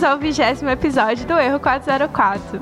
[0.00, 2.60] bem-vindos ao vigésimo episódio do Erro 404.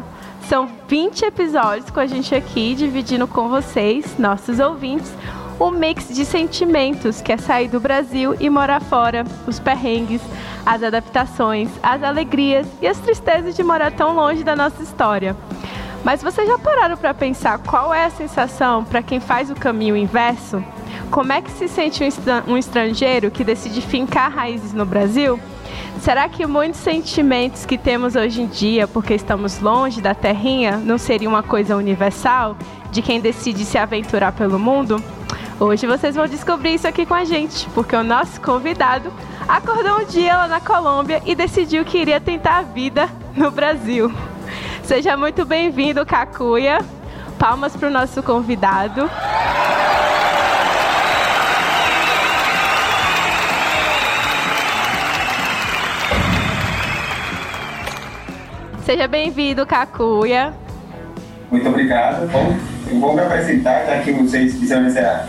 [0.48, 5.12] São 20 episódios com a gente aqui, dividindo com vocês, nossos ouvintes,
[5.58, 10.21] o mix de sentimentos que é sair do Brasil e morar fora, os perrengues,
[10.66, 15.37] as adaptações, as alegrias e as tristezas de morar tão longe da nossa história.
[16.02, 19.97] Mas vocês já pararam para pensar qual é a sensação para quem faz o caminho
[19.97, 20.62] inverso?
[21.11, 22.02] Como é que se sente
[22.48, 25.39] um estrangeiro que decide fincar raízes no Brasil?
[26.00, 30.96] Será que muitos sentimentos que temos hoje em dia, porque estamos longe da terrinha, não
[30.96, 32.56] seria uma coisa universal
[32.91, 35.02] de quem decide se aventurar pelo mundo?
[35.60, 39.12] Hoje vocês vão descobrir isso aqui com a gente, porque o nosso convidado
[39.48, 44.12] acordou um dia lá na Colômbia e decidiu que iria tentar a vida no Brasil.
[44.84, 46.79] Seja muito bem-vindo, Cacuia.
[47.38, 49.10] Palmas para o nosso convidado.
[58.89, 60.55] Seja bem-vindo, Cacuia.
[61.51, 62.27] Muito obrigado.
[62.33, 62.57] Bom,
[62.91, 65.28] eu vou me apresentar, já que vocês fizeram essa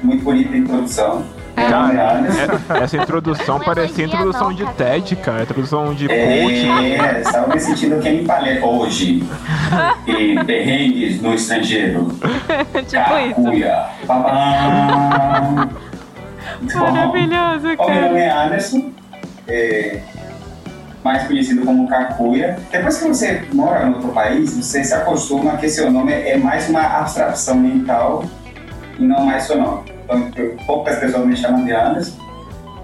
[0.00, 1.24] muito bonita introdução.
[1.56, 1.68] É.
[1.68, 5.42] Cara, é, essa introdução parecia introdução não, de TED, cara.
[5.42, 6.20] Introdução de coach.
[6.20, 9.24] É, estava me sentindo que me palestra hoje.
[10.06, 12.16] e perrengues no estrangeiro.
[12.86, 13.86] tipo Cacuia.
[16.62, 16.78] isso.
[16.78, 17.82] Maravilhoso, cara.
[17.82, 18.92] O meu nome é Anderson.
[19.48, 20.00] É,
[21.02, 22.58] mais conhecido como Kakuya.
[22.70, 26.68] Depois que você mora em outro país, você se acostuma que seu nome é mais
[26.68, 28.24] uma abstração mental
[28.98, 29.92] e não mais seu nome.
[30.04, 30.30] Então,
[30.66, 32.20] poucas pessoas me chamam de Anderson,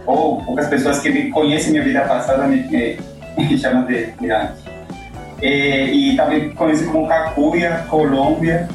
[0.06, 2.98] ou poucas pessoas que me conhecem minha vida passada me, me,
[3.36, 4.68] me chamam de, de Anderson.
[5.40, 8.68] E, e também conhecido como Kakuya, Colômbia,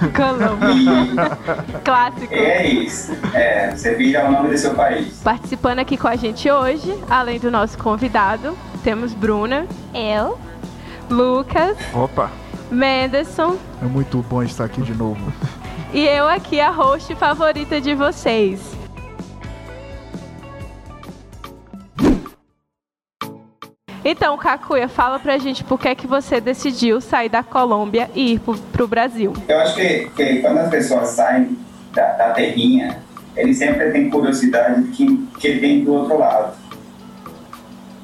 [0.16, 1.36] Colômbia.
[1.84, 2.34] Clássico.
[2.34, 3.12] É isso.
[3.34, 5.20] É, você vira o nome do seu país.
[5.22, 9.66] Participando aqui com a gente hoje, além do nosso convidado, temos Bruna.
[9.94, 10.38] Eu.
[11.08, 11.76] Lucas.
[11.94, 12.30] Opa.
[12.70, 13.56] Menderson.
[13.82, 15.20] É muito bom estar aqui de novo.
[15.92, 18.60] E eu aqui, a host favorita de vocês.
[24.04, 28.34] Então, Kakuya, fala pra gente por que é que você decidiu sair da Colômbia e
[28.34, 29.32] ir pro, pro Brasil.
[29.48, 31.58] Eu acho que, que quando as pessoas saem
[31.92, 33.02] da, da terrinha,
[33.36, 36.56] eles sempre têm curiosidade de que, que vem do outro lado.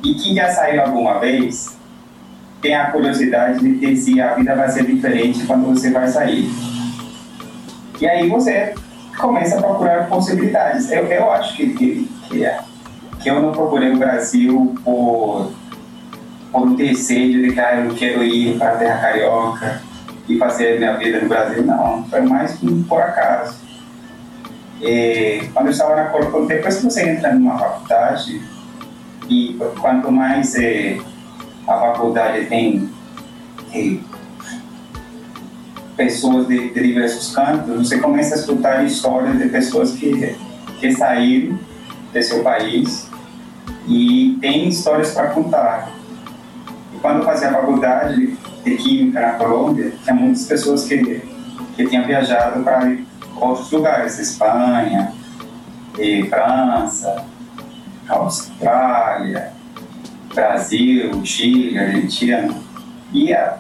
[0.06, 1.76] E quem já saiu alguma vez
[2.62, 6.48] tem a curiosidade de ter se a vida vai ser diferente quando você vai sair.
[8.00, 8.72] E aí você
[9.18, 10.92] começa a procurar possibilidades.
[10.92, 12.60] Eu, eu acho que, que, que, é,
[13.20, 15.50] que eu não procurei o Brasil por,
[16.52, 19.82] por um desejo de que ah, eu quero ir para a terra carioca
[20.28, 21.64] e fazer minha vida no Brasil.
[21.64, 22.56] Não, foi mais
[22.88, 23.56] por acaso.
[24.80, 28.40] E, quando eu estava na Colômbia, depois que você entra numa faculdade,
[29.28, 30.98] e quanto mais é,
[31.66, 32.88] a faculdade tem
[33.72, 33.96] é,
[35.96, 40.36] pessoas de, de, diversos cantos, você começa a escutar histórias de pessoas que,
[40.78, 41.58] que saíram
[42.12, 43.08] de seu país
[43.88, 45.90] e tem histórias para contar.
[46.94, 51.22] E quando eu fazia a faculdade de Química na Colômbia, tinha muitas pessoas que,
[51.74, 52.96] que tinham viajado para
[53.36, 55.12] outros lugares, Espanha,
[56.28, 57.24] França,
[58.08, 59.52] Austrália,
[60.34, 62.48] Brasil, Chile, Argentina.
[63.12, 63.56] E a,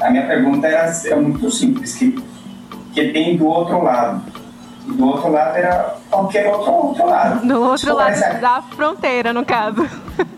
[0.00, 2.22] a minha pergunta era, era muito simples, que,
[2.92, 4.22] que tem do outro lado?
[4.86, 7.46] E do outro lado era qualquer outro, outro lado.
[7.46, 9.88] Do outro lado parece, da fronteira, no caso.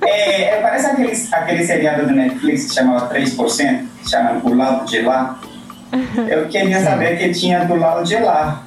[0.02, 4.86] É, é, parece aquele, aquele seriado do Netflix que chamava 3%, que chama O Lado
[4.86, 5.38] de Lá.
[6.28, 8.62] Eu queria saber que tinha do lado de lá.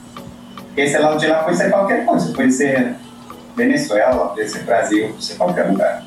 [0.75, 2.95] Esse lado de lá pode ser qualquer coisa, pode ser
[3.57, 6.05] Venezuela, pode ser Brasil, pode ser qualquer lugar.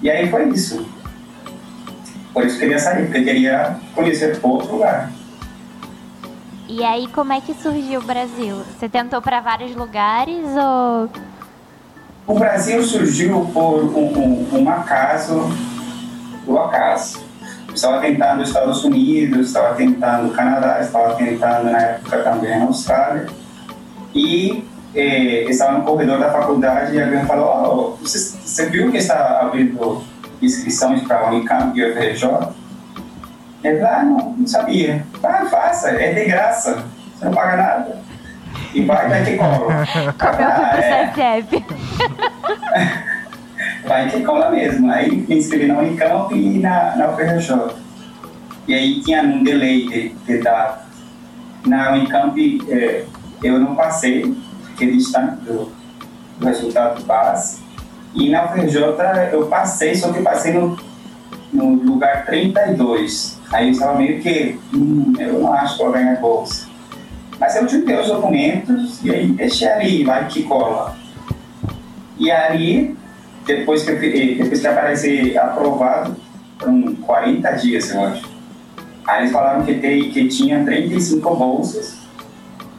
[0.00, 0.86] E aí foi isso.
[2.32, 5.10] Por isso eu queria sair, porque eu queria conhecer outro lugar.
[6.68, 8.56] E aí, como é que surgiu o Brasil?
[8.56, 11.10] Você tentou para vários lugares ou.
[12.26, 15.50] O Brasil surgiu por um, um, um acaso
[16.46, 17.22] do acaso.
[17.68, 22.54] Eu estava tentando os Estados Unidos, estava tentando o Canadá, estava tentando na época também
[22.54, 23.26] a Austrália.
[24.14, 24.64] E
[24.94, 29.40] eh, estava no corredor da faculdade e alguém falou: oh, você, você viu que está
[29.40, 30.02] abrindo
[30.40, 32.24] inscrições para a Unicamp e o UFRJ?
[33.64, 35.04] Ele falou: ah, não, não sabia.
[35.22, 38.04] Ah, faça, é de graça, você não paga nada.
[38.72, 39.74] E vai, vai que cola.
[40.20, 41.42] ah, é.
[43.86, 44.90] vai que cola mesmo.
[44.90, 47.84] Aí me inscrevi na Unicamp e na, na UFRJ.
[48.66, 50.84] E aí tinha um delay de, de data.
[51.66, 52.38] Na Unicamp
[52.68, 53.04] eh,
[53.42, 54.34] eu não passei,
[54.74, 55.72] aquele instante do,
[56.38, 57.62] do resultado base.
[58.14, 58.80] E na UFRJ
[59.32, 60.76] eu passei, só que passei no,
[61.52, 63.40] no lugar 32.
[63.52, 66.66] Aí eu estava meio que, hum, eu não acho que vou ganhar bolsa.
[67.40, 70.96] Mas eu juntei os documentos e aí deixei ali, vai que cola.
[72.18, 72.96] E aí,
[73.44, 76.14] depois que, eu, fi- depois que apareci aprovado,
[76.60, 78.22] foram 40 dias, eu acho.
[79.04, 81.96] Aí eles falaram que, tem, que tinha 35 bolsas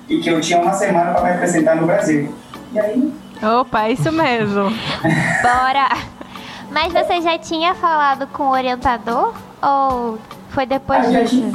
[0.09, 2.33] e que eu tinha uma semana para me apresentar no Brasil.
[2.73, 3.13] E aí,
[3.59, 4.63] Opa, é isso mesmo.
[5.43, 5.89] Bora!
[6.71, 9.33] Mas você já tinha falado com o orientador?
[9.61, 10.17] Ou
[10.49, 11.35] foi depois Ah, já disso?
[11.35, 11.53] tinha.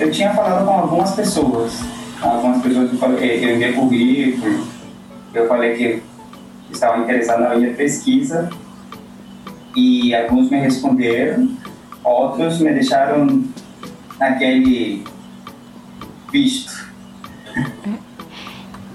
[0.00, 1.80] eu tinha falado com algumas pessoas.
[2.20, 4.66] Algumas pessoas eu, falei, eu enviei currículo,
[5.32, 6.02] eu falei que
[6.70, 8.50] estava interessado na minha pesquisa
[9.74, 11.48] e alguns me responderam,
[12.04, 13.42] outros me deixaram
[14.18, 15.02] naquele
[16.30, 16.79] visto.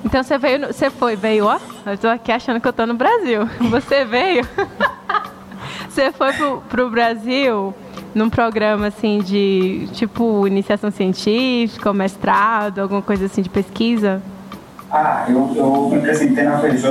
[0.04, 1.58] Então você veio, no- você foi, veio, ó.
[1.86, 3.48] Eu tô aqui achando que eu tô no Brasil.
[3.72, 4.48] Você veio.
[5.90, 7.74] Você foi pro, pro Brasil
[8.14, 14.22] num programa assim de tipo iniciação científica, mestrado, alguma coisa assim de pesquisa?
[14.92, 16.84] Ah, eu, eu me apresentei na FRJ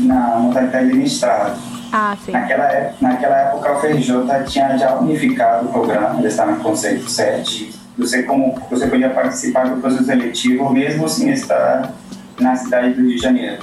[0.00, 1.58] na modalidade de mestrado.
[1.92, 2.32] Ah, sim.
[2.32, 7.08] Naquela, é- naquela época a UFRJ tinha já unificado o programa, eles estavam em conceito
[7.08, 7.72] 7.
[7.96, 11.92] Você, como, você podia participar do processo seletivo mesmo sem estar
[12.40, 13.62] na cidade do Rio de Janeiro.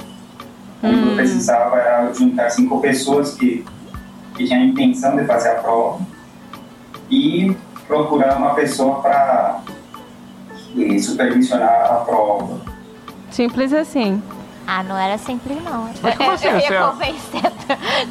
[0.82, 3.64] O que eu precisava era juntar cinco pessoas que,
[4.34, 6.00] que tinham a intenção de fazer a prova
[7.10, 7.54] e
[7.86, 9.60] procurar uma pessoa para
[11.00, 12.60] supervisionar a prova.
[13.30, 14.22] Simples assim.
[14.74, 15.90] Ah, não era simples não.
[16.02, 16.48] Mas como eu, assim?
[16.48, 17.52] eu ia é- convencendo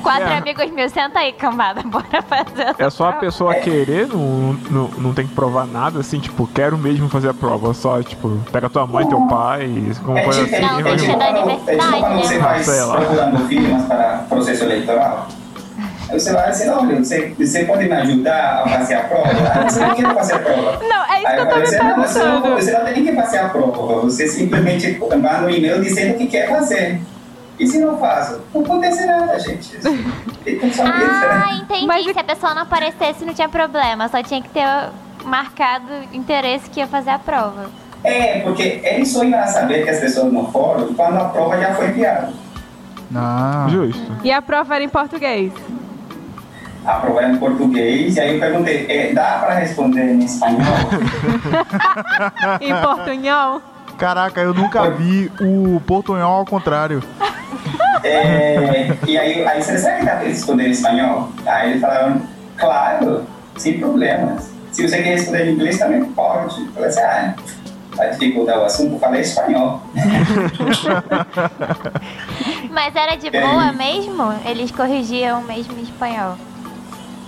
[0.03, 0.37] quatro É.
[0.37, 0.91] amigos meus.
[0.91, 3.25] Senta aí, cambada, bora fazer essa É só a prova.
[3.25, 7.33] pessoa querer, não, não, não tem que provar nada, assim, tipo, quero mesmo fazer a
[7.33, 7.73] prova.
[7.73, 9.63] Só, tipo, pega tua mãe, teu pai,
[9.99, 10.59] alguma É coisa assim.
[10.61, 12.21] Não, vai deixa da universidade, né?
[12.23, 12.95] você Ah, vai sei lá.
[12.97, 15.27] procurando firmas para processo eleitoral.
[16.11, 19.29] Aí você vai assim, olha, você, você pode me ajudar a fazer a prova?
[19.53, 20.79] Ah, você não quer fazer a prova.
[20.87, 22.55] Não, é isso Aí que eu tô falei me não, você não, perguntando.
[22.61, 26.49] você não tem que fazer a prova, você simplesmente manda um e-mail dizendo que quer
[26.49, 26.99] fazer.
[27.59, 28.41] E se não faço?
[28.53, 29.77] Não acontece nada, gente.
[30.83, 31.85] Ah, entendi.
[31.85, 34.07] Mas- Se a pessoa não aparecesse, não tinha problema.
[34.09, 34.65] Só tinha que ter
[35.23, 37.69] marcado interesse que ia fazer a prova.
[38.03, 41.75] É, porque eles só iam saber que as pessoas não foram quando a prova já
[41.75, 42.33] foi enviada.
[43.15, 44.11] Ah, Justo.
[44.23, 45.51] E a prova era em português.
[46.85, 50.59] A prova era em português, e aí eu perguntei, é, dá para responder em espanhol?
[52.59, 53.61] Em portunhol.
[53.97, 57.03] caraca, eu nunca vi o portunhol ao contrário.
[58.03, 61.29] É, e aí, aí você sabe que dá para responder em espanhol?
[61.45, 62.21] Aí eles falaram,
[62.57, 63.23] claro,
[63.57, 64.49] sem problemas.
[64.71, 66.61] Se você quer responder em inglês, também pode.
[66.61, 67.35] Eu falei assim, ah,
[67.95, 69.81] vai dificultar o assunto, falei espanhol.
[72.71, 73.41] Mas era de É.
[73.41, 74.33] boa mesmo?
[74.45, 76.35] Eles corrigiam mesmo em espanhol.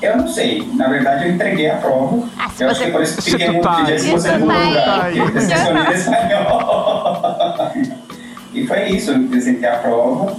[0.04, 2.28] Eu não sei, na verdade eu entreguei a prova.
[2.38, 4.36] Ah, eu acho que por isso que fiquei muito tá- dia se se você tá
[4.38, 7.22] lugar, escolheu espanhol.
[8.54, 10.36] e foi isso, eu apresentei a prova.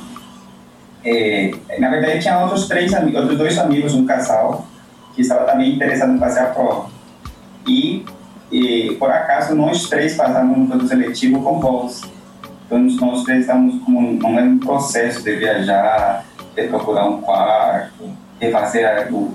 [1.03, 4.67] É, na verdade tinha outros três amigos, outros dois amigos, um casal,
[5.15, 6.91] que estava também interessado em fazer a prova.
[7.67, 8.05] E,
[8.53, 12.07] e, por acaso nós três passamos no processo seletivo com bolsa.
[12.67, 16.23] Então nós três estamos como num mesmo processo de viajar,
[16.55, 18.05] de procurar um quarto,
[18.41, 19.35] de fazer a- o-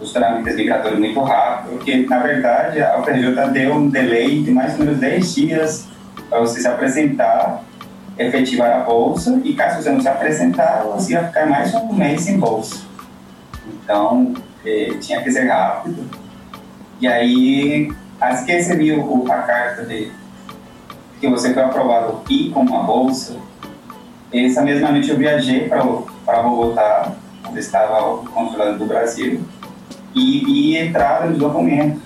[0.00, 4.72] os trâmites migratórios muito rápido, porque na verdade a UFRJ deu um delay de mais
[4.78, 5.86] ou menos 10 dias
[6.28, 7.62] para você se apresentar,
[8.18, 12.22] efetivar a bolsa, e caso você não se apresentar, você ia ficar mais um mês
[12.22, 12.84] sem bolsa.
[13.66, 14.34] Então,
[14.64, 16.04] eh, tinha que ser rápido.
[17.00, 20.10] E aí, assim que recebi o- a carta de
[21.20, 23.36] que você foi aprovado e com uma bolsa,
[24.32, 27.12] essa mesma noite eu viajei para Bogotá,
[27.48, 29.40] onde estava o consulado do Brasil,
[30.14, 32.02] e, e entrar nos documentos.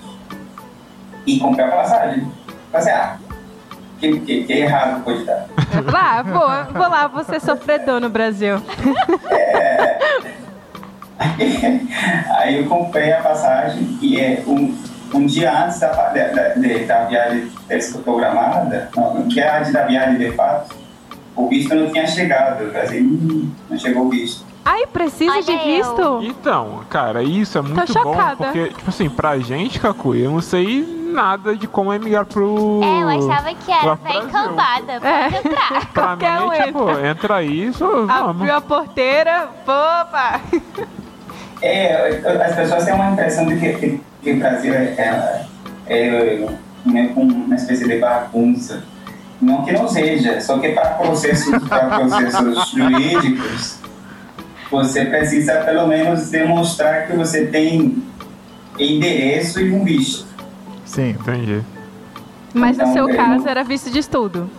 [1.25, 2.31] E comprei a passagem.
[2.71, 3.17] Falei assim, ah,
[3.99, 5.45] que, que, que errado pode dar.
[5.57, 8.61] Eu falei, ah, vou, lá, ser sofredor no Brasil.
[12.39, 14.73] Aí eu comprei a passagem e é um,
[15.13, 16.53] um dia antes da, da, da,
[16.87, 20.75] da viagem ter sido programada, não, que é antes da viagem de fato,
[21.35, 22.63] o visto não tinha chegado.
[22.63, 24.48] Eu falei hum, não chegou o visto.
[24.71, 25.59] Ai, precisa Olha de eu.
[25.63, 26.19] visto?
[26.21, 28.35] Então, cara, isso é muito bom, chocada.
[28.35, 32.79] porque, tipo assim, pra gente, Cacu, eu não sei nada de como é migrar pro...
[32.83, 34.93] É, eu achava que era bem cambada.
[34.93, 35.31] É.
[35.31, 35.87] Pode entrar.
[35.91, 38.29] Pra Qualquer mim, um é, tipo, entra aí, só vamos.
[38.29, 40.39] Abriu a porteira, opa!
[41.63, 45.45] É, as pessoas têm uma impressão de que, que, que o Brasil é, é,
[45.87, 46.47] é
[46.85, 48.83] né, uma espécie de bagunça.
[49.41, 53.78] Não que não seja, só que para processos, para processos jurídicos
[54.69, 58.01] você precisa pelo menos demonstrar que você tem
[58.77, 60.27] endereço e um visto.
[60.85, 61.09] Sim.
[61.11, 61.61] Entendi.
[62.53, 64.49] Mas no Então, seu eu caso não- era visto de estudo.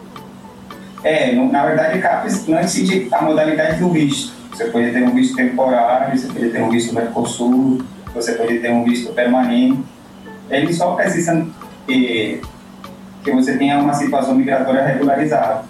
[1.03, 4.33] É, no- na verdade, CAPES não decide a modalidade do visto.
[4.53, 7.83] Você pode ter um visto temporário, você pode ter um visto Mercosul,
[8.15, 9.79] você pode ter um visto permanente.
[10.51, 11.49] Eles só precisam
[11.87, 12.41] que,
[13.25, 15.63] que você tenha uma situação migratória regularizada.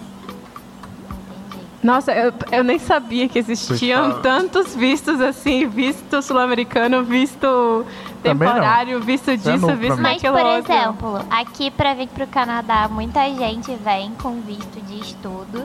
[1.83, 4.19] Nossa, eu, eu nem sabia que existiam tá.
[4.19, 7.83] tantos vistos assim, visto sul-americano, visto
[8.21, 10.01] temporário, visto é disso, pra visto mim.
[10.01, 10.71] Mas, por outro.
[10.73, 15.63] exemplo, aqui pra vir pro Canadá, muita gente vem com visto de estudo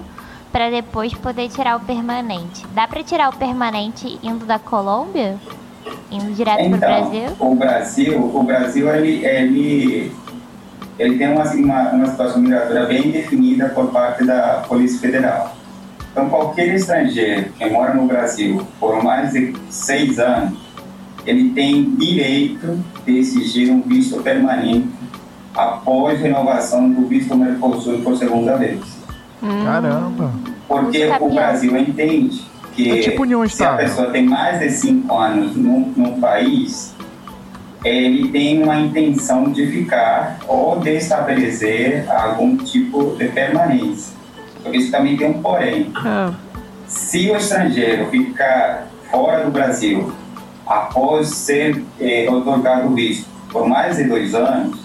[0.50, 2.66] pra depois poder tirar o permanente.
[2.72, 5.36] Dá pra tirar o permanente indo da Colômbia?
[6.10, 7.36] Indo direto pro Então, Brasil?
[7.38, 10.12] o Brasil, o Brasil ele, ele,
[10.98, 15.55] ele tem uma, uma, uma situação migratória bem definida por parte da Polícia Federal.
[16.16, 20.58] Então, qualquer estrangeiro que mora no Brasil por mais de seis anos,
[21.26, 24.88] ele tem direito de exigir um visto permanente
[25.54, 28.80] após renovação do visto Mercosul por segunda vez.
[29.62, 30.32] Caramba.
[30.66, 31.34] Porque o.
[31.34, 35.92] Brasil entende que É tipo união se a pessoa tem mais de cinco anos num,
[35.94, 36.94] num país,
[37.84, 44.15] ele tem uma intenção de ficar ou de estabelecer algum tipo de permanência.
[44.66, 45.92] Porque isso também tem um porém.
[45.94, 46.32] Ah,
[46.88, 50.12] Se o estrangeiro ficar fora do Brasil
[50.66, 54.80] após ser eh, otorgado o visto por mais de dois anos,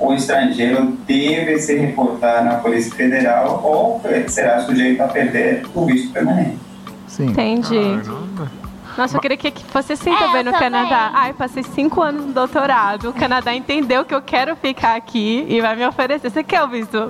[0.00, 6.12] o estrangeiro deve se reportar na Polícia Federal ou será sujeito a perder o visto
[6.12, 6.58] permanente.
[7.06, 7.26] Sim.
[7.26, 7.68] entendi.
[7.68, 8.59] Caramba.
[9.00, 10.70] Nossa, eu queria que que fosse assim É, também no também.
[10.70, 11.10] Canadá.
[11.14, 13.08] Ai, passei cinco anos no doutorado.
[13.08, 16.30] O Canadá entendeu que eu quero ficar aqui e vai me oferecer.
[16.30, 17.08] Você quer o visto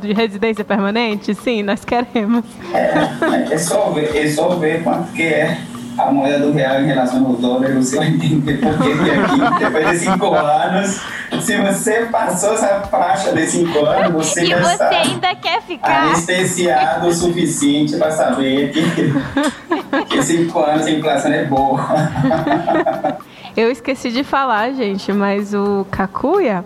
[0.00, 1.34] de residência permanente?
[1.36, 2.44] Sim, nós queremos.
[2.74, 5.58] É, é só ver, é só ver quanto que é
[5.96, 9.58] a moeda do real em relação ao dólar, você vai entender por que que aqui,
[9.58, 11.00] depois de cinco anos,
[11.40, 15.60] se você passou essa faixa de cinco anos, você E já você está ainda quer
[15.62, 16.02] ficar?
[16.04, 19.12] anestesiado o suficiente para saber que,
[20.08, 21.86] que cinco anos a inflação é boa.
[23.56, 26.64] Eu esqueci de falar, gente, mas o Kakuya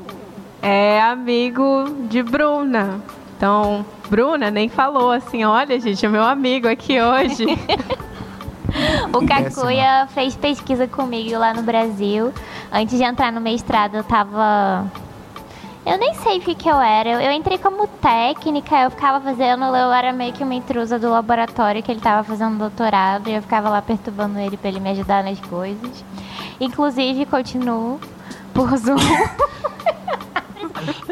[0.60, 3.00] é amigo de Bruna.
[3.36, 7.46] Então, Bruna nem falou assim: olha, gente, é meu amigo aqui hoje.
[9.12, 12.32] O Kakuya fez pesquisa comigo lá no Brasil.
[12.72, 14.86] Antes de entrar no mestrado, eu tava.
[15.84, 17.08] Eu nem sei o que, que eu era.
[17.08, 19.64] Eu, eu entrei como técnica, eu ficava fazendo.
[19.64, 23.28] Eu era meio que uma intrusa do laboratório que ele tava fazendo doutorado.
[23.28, 26.04] E eu ficava lá perturbando ele pra ele me ajudar nas coisas.
[26.60, 27.98] Inclusive, continuo
[28.54, 28.96] por Zoom.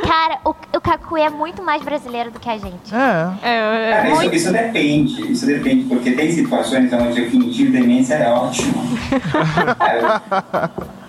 [0.07, 2.95] Cara, o, o é muito mais brasileiro do que a gente.
[2.95, 3.33] É.
[3.43, 8.15] É, é, Cara, isso, isso depende, isso depende, porque tem situações onde o fingir demência
[8.15, 8.81] é ótimo.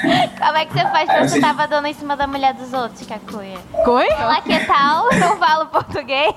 [0.00, 3.06] Como é que você faz quando você tava dando em cima da mulher dos outros,
[3.06, 3.58] Kakuya?
[3.86, 4.06] Oi?
[4.06, 5.08] Olá, que tal?
[5.18, 6.32] Não falo português?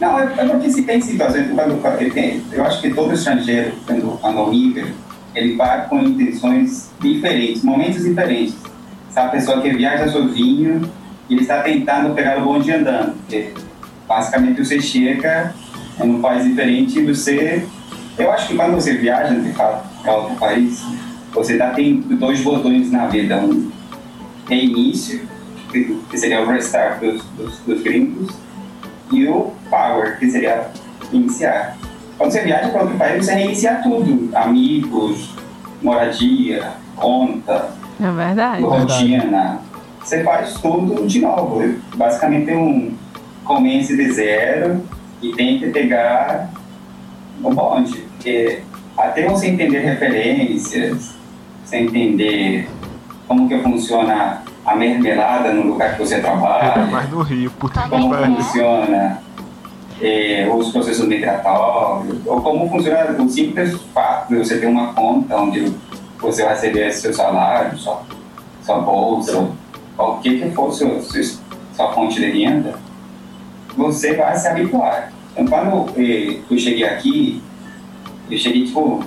[0.00, 1.48] Não, é é porque se tem situações,
[2.14, 4.88] tem, eu acho que todo estrangeiro, quando, quando migra,
[5.34, 8.54] ele vai com intenções diferentes, momentos diferentes.
[9.10, 10.90] Se a pessoa que viaja sozinho,
[11.28, 13.14] ele está tentando pegar o bonde andando.
[13.18, 13.52] Porque,
[14.08, 15.54] basicamente, você chega
[16.02, 17.66] em um país diferente e você...
[18.18, 19.34] Eu acho que quando você viaja
[20.02, 20.82] para outro país,
[21.32, 23.36] você tá, tem dois botões na vida.
[23.38, 23.70] Um
[24.48, 25.20] reinício,
[25.70, 28.34] que que seria o restart dos, dos, dos gringos,
[29.12, 30.68] e o power, que seria
[31.12, 31.76] iniciar.
[32.18, 35.30] Quando você viaja para outro país, você reinicia tudo: amigos,
[35.82, 37.70] moradia, conta,
[38.00, 38.62] É verdade.
[38.62, 39.60] rotina.
[40.02, 41.62] Você faz tudo de novo.
[41.94, 42.94] Basicamente, um
[43.44, 44.82] comece de zero
[45.22, 46.50] e tente pegar
[47.42, 47.98] o bonde.
[48.16, 48.62] Porque
[48.96, 51.14] até você entender referências,
[51.72, 52.68] entender
[53.26, 57.88] como que funciona a mermelada no lugar que você trabalha, Mas no Rio, puta que
[57.88, 58.36] como pariu.
[58.36, 59.22] funciona
[60.00, 65.36] eh, os processos migratórios, ou como funciona o simples fato de você ter uma conta
[65.36, 65.72] onde
[66.18, 68.02] você vai receber seu salário, sua,
[68.62, 69.48] sua bolsa,
[69.96, 72.74] qualquer que for seu, sua fonte de renda,
[73.76, 75.12] você vai se habituar.
[75.36, 77.42] Então, quando eh, eu cheguei aqui,
[78.30, 79.02] eu cheguei, tipo,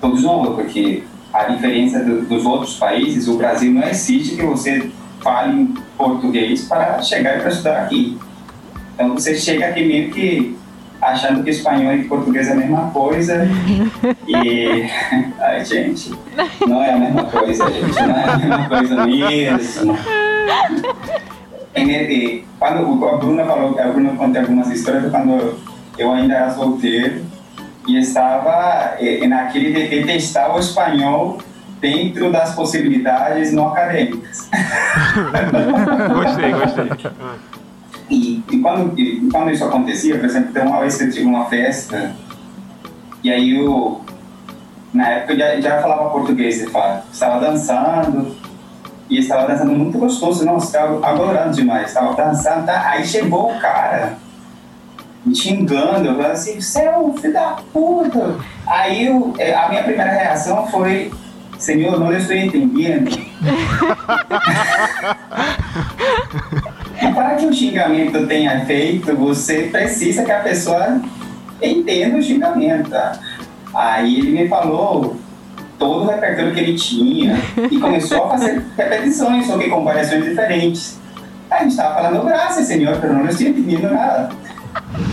[0.00, 1.02] todos novos, porque
[1.32, 4.90] a diferença do- dos outros países, o Brasil não exige que você
[5.22, 8.18] fale português para chegar e para estudar aqui.
[8.94, 10.56] Então você chega aqui meio que
[11.00, 13.46] achando que espanhol e português é a mesma coisa.
[14.26, 14.84] E.
[15.40, 16.12] Ai, gente,
[16.66, 19.96] não é a mesma coisa, gente, não é a mesma coisa mesmo.
[22.58, 25.54] Quando a Bruna falou, a Bruna contou algumas histórias quando
[25.98, 27.22] eu ainda era solteiro
[27.86, 28.96] e estava
[29.28, 31.38] naquele de detestar o espanhol
[31.80, 34.48] dentro das possibilidades não acadêmicas.
[36.12, 37.10] Gostei, gostei.
[38.10, 41.26] E, e quando, e quando isso acontecia, por exemplo, tem uma vez que eu tive
[41.26, 42.14] uma festa,
[43.22, 44.00] e aí eu,
[44.92, 47.06] na época eu já, já falava português, de fato.
[47.12, 48.36] Estava dançando,
[49.08, 52.90] e estava dançando muito gostoso, não, estava adorando demais, estava dançando, tá?
[52.90, 54.14] aí chegou o cara,
[55.24, 58.36] me xingando, eu falei assim, você é um filho da puta.
[58.66, 61.10] Aí eu, eh, a minha primeira reação foi,
[61.58, 63.10] senhor, não estou entendendo.
[67.14, 71.00] Para que o xingamento tenha efeito, você precisa que a pessoa
[71.62, 72.90] entenda o xingamento.
[72.90, 73.18] tá?
[73.74, 75.16] Aí ele me falou
[75.78, 77.36] todo o repertório que ele tinha
[77.70, 80.98] e começou a fazer repetições sobre comparações diferentes.
[81.50, 84.30] Aí a gente estava falando, graças, senhor, pero não estou entendendo nada.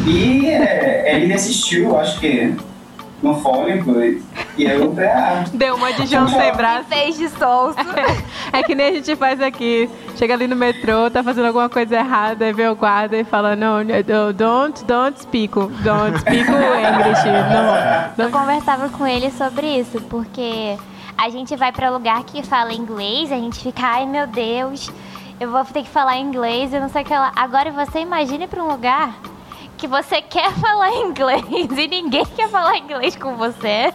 [0.06, 2.56] E é, ele desistiu, acho que
[3.22, 4.00] no fôlego,
[4.58, 6.86] e eu falei, ah, Deu uma de João sem braço.
[6.88, 7.78] Fez de solto.
[8.54, 9.90] É que nem a gente faz aqui.
[10.16, 13.56] Chega ali no metrô, tá fazendo alguma coisa errada, aí vê o guarda e fala,
[13.56, 17.24] não, no, don't, don't speak, don't speak English.
[18.18, 20.78] Não, Eu conversava com ele sobre isso, porque
[21.18, 24.90] a gente vai pra lugar que fala inglês, a gente fica, ai meu Deus,
[25.40, 27.32] eu vou ter que falar inglês e não sei o que lá.
[27.36, 29.14] Agora você imagine pra um lugar
[29.78, 31.44] que você quer falar inglês
[31.78, 33.94] e ninguém quer falar inglês com você.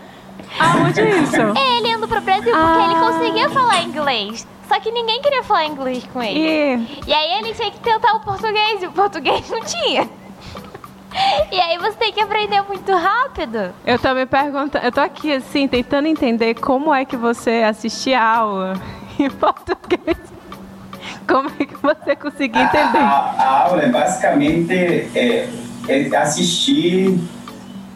[0.58, 1.36] Aonde é isso?
[1.36, 2.84] É, ele indo pro Brasil porque Ah.
[2.90, 4.46] ele conseguia falar inglês.
[4.68, 6.38] Só que ninguém queria falar inglês com ele.
[6.38, 10.08] E E aí ele tinha que tentar o português e o português não tinha.
[11.50, 13.74] E aí você tem que aprender muito rápido.
[13.86, 18.18] eu tô me perguntando, eu tô aqui assim, tentando entender como é que você assistia
[18.20, 18.72] a aula
[19.18, 20.16] em português.
[21.28, 22.98] Como é que você conseguia a, entender?
[22.98, 25.48] a- a aula é basicamente é,
[25.88, 27.18] é assistir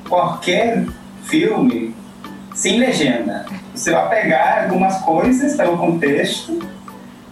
[0.08, 0.86] qualquer
[1.24, 1.94] filme
[2.54, 3.44] sem legenda.
[3.74, 6.58] Você vai pegar algumas coisas pelo contexto,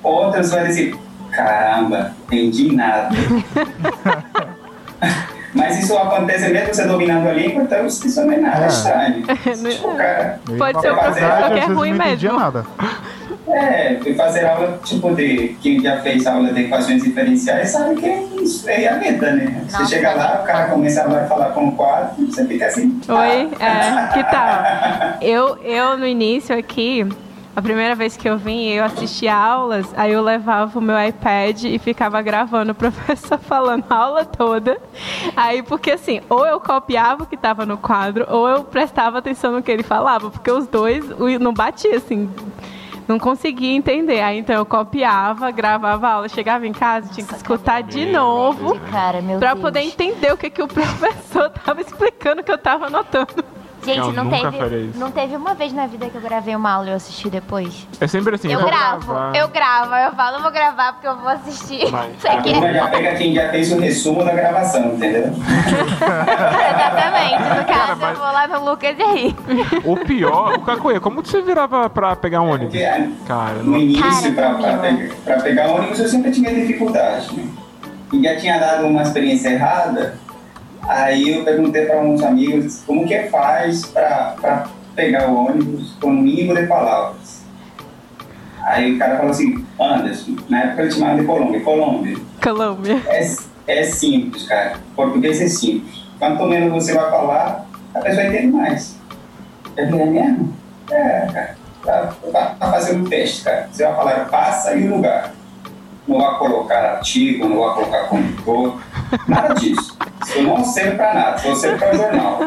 [0.03, 0.95] outras vai dizer,
[1.31, 3.09] caramba, entendi nada.
[5.55, 8.67] Mas isso acontece mesmo você dominando a língua, então isso não é nada É.
[8.67, 9.23] estranho.
[9.71, 10.97] Tipo, cara, Eu ia Pode ser o
[11.47, 12.33] que é vezes ruim mesmo.
[12.33, 12.67] nada.
[13.47, 15.57] É, fui fazer aula tipo de.
[15.63, 19.65] Quem já fez aula de equações diferenciais sabe que é isso, é a vida, né?
[19.69, 19.95] Você Nossa.
[19.95, 23.01] chega lá, o cara começa a falar com o quadro, você fica assim.
[23.09, 24.65] Oi, é, que tal?
[25.21, 27.07] Eu, eu no início aqui,
[27.57, 31.65] a primeira vez que eu vim, eu assisti aulas, aí eu levava o meu iPad
[31.65, 34.77] e ficava gravando o professor falando a aula toda.
[35.37, 39.53] Aí, porque assim, ou eu copiava o que estava no quadro, ou eu prestava atenção
[39.53, 41.05] no que ele falava, porque os dois
[41.41, 42.29] não batia assim.
[43.07, 44.21] Não conseguia entender.
[44.21, 48.79] Aí então eu copiava, gravava a aula, chegava em casa, tinha que escutar de novo
[48.91, 49.61] Cara, meu pra Deus.
[49.61, 53.45] poder entender o que, que o professor tava explicando que eu tava anotando.
[53.85, 54.99] Gente, Eu não nunca teve, isso.
[54.99, 57.87] não teve uma vez na vida que eu gravei uma aula e eu assisti depois.
[58.01, 59.37] É sempre assim, Eu vou gravo, gravar.
[59.37, 61.91] eu gravo, eu falo, eu vou gravar porque eu vou assistir.
[61.91, 62.75] Mas- Isso A aqui turma é...
[62.75, 65.33] já pega quem já fez o resumo da gravação, entendeu?
[66.45, 67.59] Exatamente.
[67.59, 69.37] No caso, mas- eu vou lá no Lucas e ri.
[69.85, 72.73] O pior, o Cacuê, como que você virava pra pegar um ônibus?
[72.73, 76.53] Porque ah, Cara, no início, Cara, pra, pra, pegar, pra pegar ônibus, eu sempre tinha
[76.55, 77.47] dificuldade, né?
[78.13, 80.17] E já tinha dado uma experiência errada,
[80.89, 86.13] aí eu perguntei para uns amigos como que faz para pegar o ônibus com o
[86.13, 87.43] mínimo de palavras.
[88.63, 93.03] Aí o cara falou assim, Anderson, na época ele chamava de Colômbia, Colômbia, Colômbia.
[93.07, 96.05] é, é simples, cara, português é simples.
[96.19, 98.97] Quanto menos você vai falar, a pessoa entende mais.
[99.77, 100.55] Eu falei, é mesmo?
[100.91, 101.57] É, cara.
[101.85, 103.69] Tá, tá, tá fazendo um teste, cara.
[103.71, 105.35] Você vai falar passa e lugar.
[106.09, 108.81] Não vai colocar artigo, não vai colocar condutor,
[109.29, 109.97] nada disso.
[110.27, 112.41] Isso não serve para nada, só serve para jornal.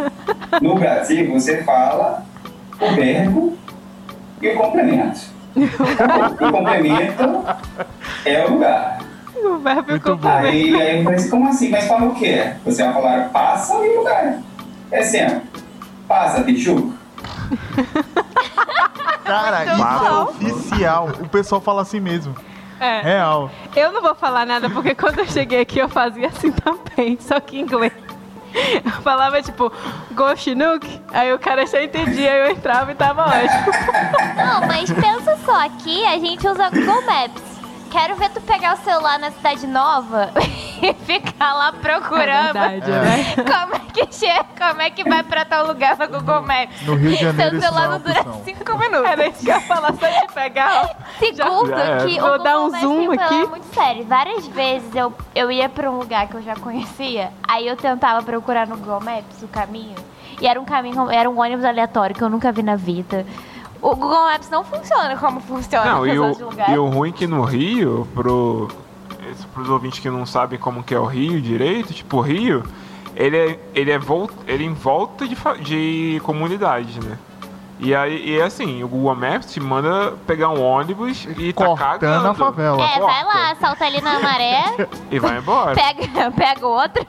[0.62, 2.24] No Brasil, você fala
[2.80, 3.58] o verbo
[4.42, 5.20] e o complemento.
[5.56, 7.46] O complemento
[8.26, 9.00] é o lugar.
[9.36, 10.48] O verbo e o complemento.
[10.48, 11.70] Aí, aí eu falei assim, como assim?
[11.70, 12.54] Mas fala o quê?
[12.66, 14.40] Você vai falar passa e lugar.
[14.92, 15.42] É sempre.
[16.08, 16.96] Passa, Tijuca.
[19.24, 21.10] Cara, isso é oficial.
[21.20, 22.36] O pessoal fala assim mesmo.
[22.80, 23.02] É.
[23.02, 23.50] Real.
[23.76, 27.40] Eu não vou falar nada porque quando eu cheguei aqui eu fazia assim também, só
[27.40, 27.94] que em inglês.
[28.84, 29.72] Eu falava tipo,
[30.12, 33.72] go Chinook, aí o cara já entendia, eu entrava e tava ótimo.
[34.36, 37.44] Não, mas pensa só, aqui a gente usa Google Maps.
[37.92, 40.32] Quero ver tu pegar o celular na cidade nova
[40.82, 43.02] e ficar lá É procurando verdade, É.
[43.02, 43.36] né?
[43.44, 46.82] como é que chega, como é que vai pra tal lugar no Google Maps.
[46.84, 48.42] No Rio de Janeiro Seu é celular uma não dura opção.
[48.44, 49.06] cinco minutos.
[49.10, 50.90] Era isso que eu ia falar, só de pegar.
[51.20, 53.48] Segundo, Já que Vou o dar Google um Maps zoom aqui.
[53.48, 54.06] muito sério.
[54.06, 58.22] Várias vezes eu, eu ia pra um lugar que eu já conhecia, aí eu tentava
[58.24, 59.96] procurar no Google Maps o caminho,
[60.40, 63.26] E era um caminho, era um ônibus aleatório que eu nunca vi na vida.
[63.82, 67.28] O Google Maps não funciona como funciona Não, nos e o, e o ruim que
[67.28, 68.68] no Rio, pro,
[69.32, 72.64] esse- pros ouvintes que não sabem como que é o Rio direito, tipo, o Rio,
[73.16, 77.18] ele é, ele é vol, ele é em volta de, de comunidade, né?
[77.80, 82.00] E aí, e assim, o Google Maps te manda pegar um ônibus e tá Cortando
[82.00, 82.28] cagando.
[82.30, 82.84] a favela.
[82.84, 83.24] É, vai corta.
[83.38, 84.64] lá, salta ali na maré,
[85.12, 85.76] E vai embora.
[85.76, 87.06] pega, pega outro.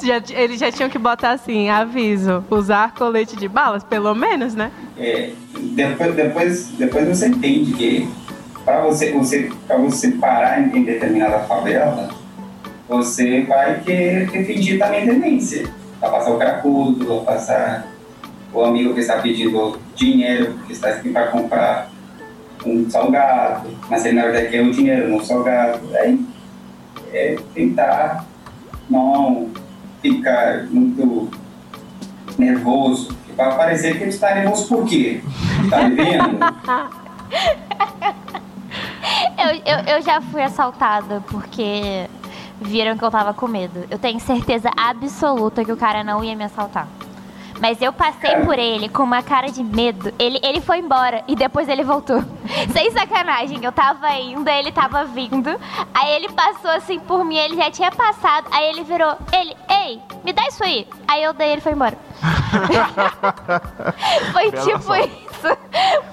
[0.00, 4.70] Já, eles já tinham que botar assim, aviso, usar colete de balas, pelo menos, né?
[4.96, 8.08] É, depois, depois, depois você entende que
[8.64, 12.10] para você, você, você parar em, determinada favela,
[12.88, 15.68] você vai ter que fingir também demência.
[16.00, 17.86] Vai passar o cracudo, vai passar
[18.52, 21.90] o amigo que está pedindo dinheiro, que está aqui para comprar
[22.64, 25.80] um salgado, mas ele na verdade quer o dinheiro, não salgado.
[25.96, 26.20] Aí
[27.12, 28.24] é tentar
[28.88, 29.50] não
[30.00, 31.30] ficar muito
[32.38, 33.16] nervoso.
[33.36, 35.20] Vai parecer que ele está nervoso por quê?
[35.70, 36.38] Tá me vendo?
[39.60, 42.08] Eu, eu, já fui assaltada porque
[42.60, 43.84] viram que eu tava com medo.
[43.90, 46.88] Eu tenho certeza absoluta que o cara não ia me assaltar.
[47.62, 50.12] Mas eu passei por ele com uma cara de medo.
[50.18, 52.20] Ele, ele foi embora e depois ele voltou.
[52.74, 55.48] Sem sacanagem, eu tava indo, ele tava vindo.
[55.94, 58.48] Aí ele passou assim por mim, ele já tinha passado.
[58.50, 60.88] Aí ele virou, ele, ei, me dá isso aí.
[61.06, 61.96] Aí eu dei, ele foi embora.
[64.32, 65.46] foi Bela tipo isso.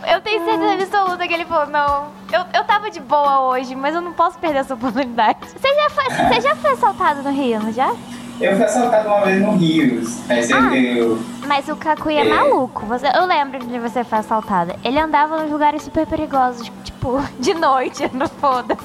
[0.07, 2.11] Eu tenho certeza absoluta que ele falou, não.
[2.31, 5.49] Eu, eu tava de boa hoje, mas eu não posso perder essa oportunidade.
[5.49, 7.91] Você já foi, você já foi assaltado no Rio, não já?
[8.39, 10.01] Eu fui assaltado uma vez no Rio.
[10.27, 10.75] Mas eu, Ah.
[10.77, 12.29] eu, Mas o Kakuya é É.
[12.29, 12.85] maluco.
[12.85, 14.75] Você, eu lembro de você foi assaltada.
[14.83, 18.77] Ele andava nos lugares super perigosos, tipo, de noite, não foda.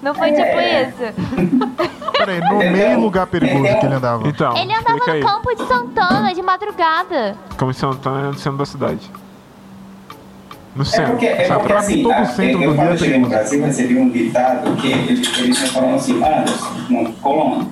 [0.00, 0.84] Não foi É.
[0.86, 2.12] tipo isso?
[2.16, 2.70] Peraí, no Entendeu?
[2.72, 3.80] meio lugar perigoso Entendeu?
[3.80, 4.28] que ele andava.
[4.28, 5.20] Então, Ele andava explica aí.
[5.20, 7.36] no campo de Santana, de madrugada.
[7.58, 9.10] Como em Santana é no centro da cidade.
[10.74, 11.10] No é centro.
[11.12, 13.28] porque, é porque assim, todo o centro eu, do quando é eu cheguei no.
[13.28, 17.70] Brasil, recebi um ditado que eles, eles falaram assim, Anderson, não, Colombo,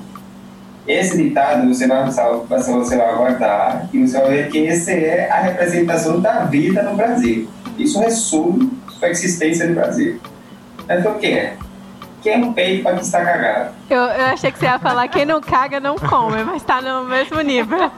[0.87, 5.41] esse ditado você vai, você vai guardar e você vai ver que esse é a
[5.41, 7.49] representação da vida no Brasil.
[7.79, 10.21] Isso resume sua existência no Brasil.
[10.88, 11.57] Então o que é?
[12.23, 13.75] Quem não para que está cagado.
[13.91, 17.05] Eu, eu achei que você ia falar quem não caga não come, mas tá no
[17.05, 17.91] mesmo nível.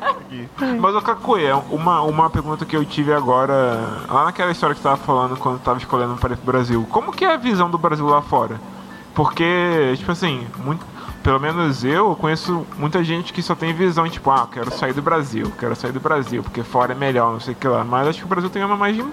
[0.80, 3.54] Mas o Kakuya, uma, uma pergunta que eu tive agora,
[4.08, 7.24] lá naquela história que você tava falando quando tava escolhendo para pro Brasil, como que
[7.24, 8.58] é a visão do Brasil lá fora?
[9.14, 10.84] Porque, tipo assim, muito,
[11.22, 15.02] pelo menos eu conheço muita gente que só tem visão, tipo, ah, quero sair do
[15.02, 17.84] Brasil, quero sair do Brasil, porque fora é melhor, não sei o que lá.
[17.84, 19.06] Mas acho que o Brasil tem uma imagem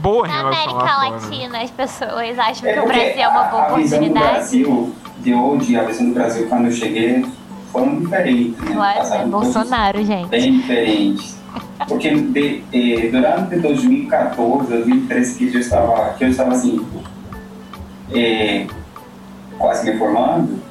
[0.00, 1.08] boa Na América lá fora.
[1.10, 4.32] Latina, as pessoas acham É que o Brasil é uma boa a, a oportunidade.
[4.32, 7.24] Brasil de hoje, a visão do Brasil quando eu cheguei,
[7.70, 8.58] foram diferentes.
[8.60, 8.74] Né?
[8.74, 10.28] Claro, é Passaram Bolsonaro, gente.
[10.28, 11.38] bem diferentes.
[11.88, 16.86] Porque de, eh, durante 2014, 2013, que eu estava, que eu estava assim,
[18.14, 18.66] eh,
[19.58, 20.62] quase me formando,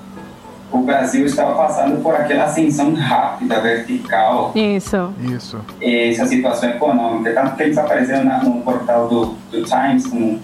[0.71, 5.11] o Brasil estava passando por aquela ascensão rápida, vertical, Isso.
[5.21, 5.59] Isso.
[5.81, 7.33] essa situação econômica.
[7.33, 10.39] Tanto que eles apareceram na, no portal do, do Times como,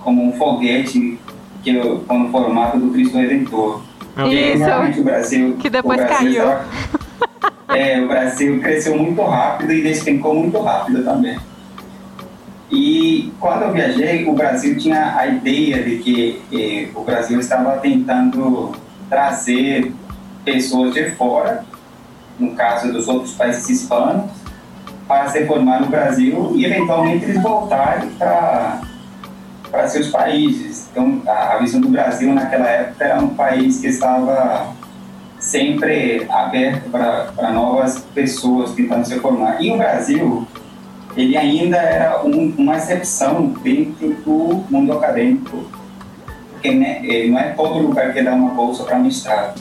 [0.00, 1.18] como um foguete
[1.62, 3.80] que, eu- com o formato do Cristo Redentor.
[4.16, 4.32] E Deus.
[4.54, 4.64] Isso.
[4.64, 5.56] realmente o Brasil.
[5.58, 6.42] Que depois o Brasil caiu.
[6.52, 6.64] estava-
[7.76, 11.36] é, o Brasil cresceu muito rápido e despencou muito rápido também.
[12.70, 17.72] E quando eu viajei, o Brasil tinha a ideia de que eh, o Brasil estava
[17.78, 18.72] tentando
[19.14, 19.92] trazer
[20.44, 21.64] pessoas de fora,
[22.36, 24.28] no caso dos outros países hispanos,
[25.06, 28.80] para se formar no Brasil e eventualmente eles voltarem para
[29.86, 30.88] seus países.
[30.90, 34.74] Então, a, a visão do Brasil naquela época era um país que estava
[35.38, 39.62] sempre aberto para novas pessoas tentando se formar.
[39.62, 40.48] E o Brasil,
[41.16, 45.64] ele ainda era um, uma exceção dentro do mundo acadêmico,
[46.64, 49.60] porque né, não é todo lugar que dá uma bolsa para mestrado.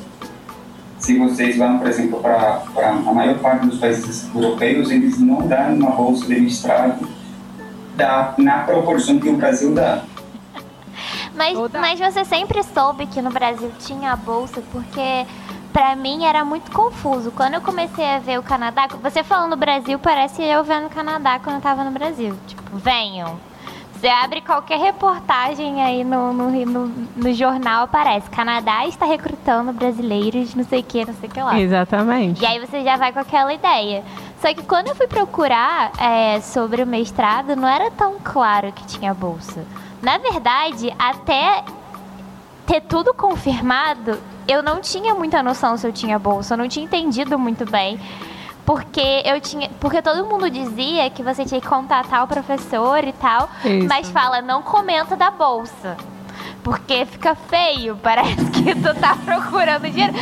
[0.97, 5.75] Se vocês vão, por exemplo, para a maior parte dos países europeus, eles não dão
[5.75, 7.05] uma bolsa de mestrado
[7.97, 10.03] da, na proporção que o Brasil dá.
[11.35, 15.25] Mas, mas você sempre soube que no Brasil tinha a bolsa, porque
[15.73, 17.31] pra mim era muito confuso.
[17.31, 21.37] Quando eu comecei a ver o Canadá, você falando Brasil, parece eu vendo o Canadá
[21.37, 22.33] quando eu tava no Brasil.
[22.47, 23.37] Tipo, venham.
[24.03, 28.29] Você abre qualquer reportagem aí no, no, no, no jornal, aparece.
[28.29, 31.57] Canadá está recrutando brasileiros, não sei o que, não sei o que lá.
[31.57, 32.43] Exatamente.
[32.43, 34.03] E aí você já vai com aquela ideia.
[34.41, 38.85] Só que quando eu fui procurar é, sobre o mestrado, não era tão claro que
[38.87, 39.65] tinha bolsa.
[40.01, 41.63] Na verdade, até
[42.67, 46.83] ter tudo confirmado, eu não tinha muita noção se eu tinha bolsa, eu não tinha
[46.83, 47.97] entendido muito bem.
[48.65, 49.69] Porque eu tinha.
[49.79, 53.49] Porque todo mundo dizia que você tinha que contatar o professor e tal.
[53.65, 53.87] Isso.
[53.89, 55.97] Mas fala, não comenta da bolsa.
[56.63, 60.13] Porque fica feio, parece que tu tá procurando dinheiro.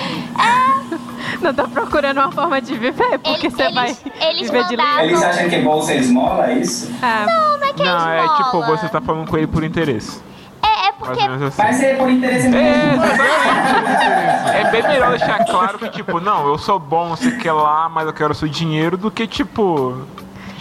[1.40, 4.78] Não tá procurando uma forma de viver, porque Eles- você vai eles- eles viver de
[4.78, 6.92] mandavam- Eles acham que bolsa é esmola, é isso?
[7.02, 8.78] Ah, Não é que é Não, é tipo, esmola.
[8.78, 10.20] você tá falando com ele por interesse.
[11.02, 11.62] É, é porque menos assim.
[11.62, 13.04] Mas é por interesse É, mesmo.
[13.04, 14.58] exatamente.
[14.58, 17.50] É bem melhor deixar claro que, tipo, não, eu sou bom, não sei o que
[17.50, 20.06] lá, mas eu quero o seu dinheiro, do que, tipo.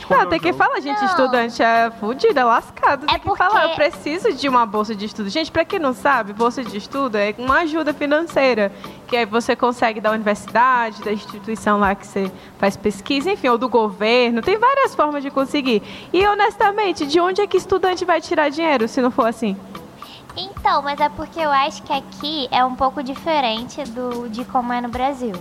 [0.09, 1.07] Não, tem que falar, gente, Não.
[1.07, 3.07] estudante é fudido, é lascado.
[3.07, 5.29] Tem É que porque- falar, eu preciso de uma bolsa de estudo.
[5.31, 8.72] Gente, pra quem não sabe, bolsa de estudo é uma ajuda financeira.
[9.07, 13.57] Que aí você consegue da universidade, da instituição lá que você faz pesquisa, enfim, ou
[13.59, 14.42] do governo.
[14.42, 15.81] Tem várias formas de conseguir.
[16.12, 19.57] E honestamente, de onde é que estudante vai tirar dinheiro se não for assim?
[20.37, 24.73] Então, mas é porque eu acho que aqui é um pouco diferente do, de como
[24.73, 25.35] é no Brasil.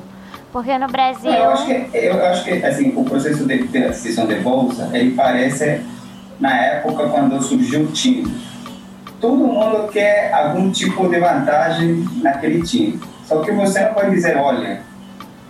[0.51, 1.31] Porque no Brasil.
[1.31, 5.11] Eu acho que, eu acho que assim, o processo de, de aquisição de bolsa, ele
[5.11, 5.81] parece
[6.39, 8.49] na época quando surgiu o time.
[9.21, 12.99] Todo mundo quer algum tipo de vantagem naquele time.
[13.25, 14.81] Só que você não pode dizer, olha,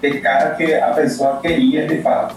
[0.01, 2.35] de cara que a pessoa queria de fato.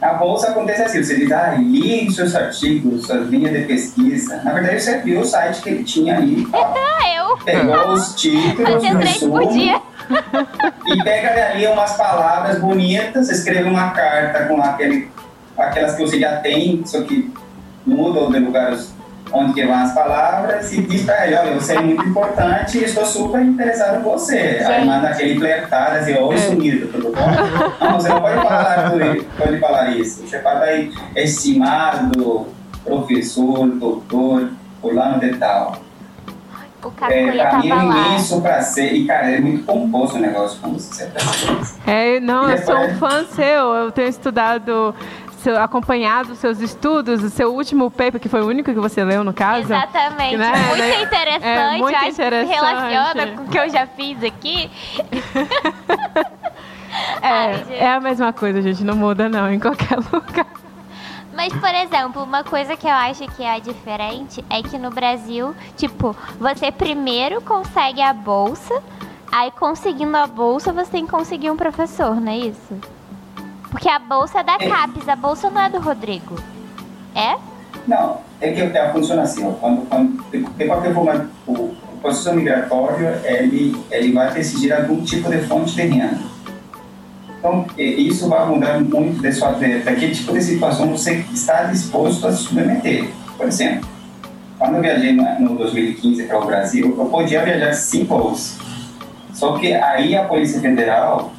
[0.00, 4.40] Na bolsa acontece assim, você diz, ah, li seus artigos, suas linhas de pesquisa.
[4.44, 8.70] Na verdade, você viu o site que ele tinha ali, Ah, eu pegou os títulos,
[8.74, 9.80] fazia o três por resumo, dia.
[10.86, 15.08] e pega dali umas palavras bonitas, escreve uma carta com aquele,
[15.56, 17.30] aquelas que você já tem, só que
[17.84, 18.94] mudam de lugar os-
[19.32, 22.84] onde que vão as palavras e diz pra ele, olha, você é muito importante e
[22.84, 24.62] estou super interessado em você.
[24.66, 27.28] Aí manda aquele flertar, assim, oi sumido, tudo bom?
[27.84, 28.90] Não, você não pode falar,
[29.36, 30.26] pode falar isso.
[30.26, 32.46] Você fala aí, estimado
[32.84, 35.80] professor, doutor, fulano de tal.
[36.82, 38.92] O É, Cacuia pra mim é imenso prazer.
[38.94, 41.58] E, cara, é muito composto o negócio quando você percebe.
[41.86, 43.74] É, não, eu sou um fã seu.
[43.74, 44.94] Eu tenho estudado,
[45.48, 49.02] seu, acompanhado os seus estudos, o seu último paper, que foi o único que você
[49.02, 49.60] leu, no caso.
[49.62, 50.36] Exatamente.
[50.36, 51.02] Né, muito né?
[51.02, 51.46] interessante.
[51.46, 52.48] É, muito interessante.
[52.48, 54.70] se relaciona com o que eu já fiz aqui.
[57.22, 57.64] Ai.
[57.70, 58.84] É, é a mesma coisa, gente.
[58.84, 60.46] Não muda, não, em qualquer lugar.
[61.34, 65.54] Mas, por exemplo, uma coisa que eu acho que é diferente é que no Brasil,
[65.76, 68.82] tipo, você primeiro consegue a bolsa,
[69.30, 72.97] aí conseguindo a bolsa você tem que conseguir um professor, não é isso?
[73.70, 74.68] Porque a bolsa é da É.
[74.68, 76.36] CAPES, a bolsa não é do Rodrigo.
[77.14, 77.36] É?
[77.86, 82.34] Não, é que é, funciona assim, ó, quando, quando, de, qualquer forma, o, o processo
[82.34, 86.18] migratório, ele, ele vai decidir algum tipo de fonte de renda.
[87.38, 92.26] Então, isso vai mudar muito de sua, de, daquele tipo de situação você está disposto
[92.26, 93.08] a se submeter.
[93.36, 93.88] Por exemplo,
[94.58, 98.60] quando eu viajei no 2015 para o Brasil, eu podia viajar sem bolsa.
[99.32, 101.32] Só que aí a Polícia Federal,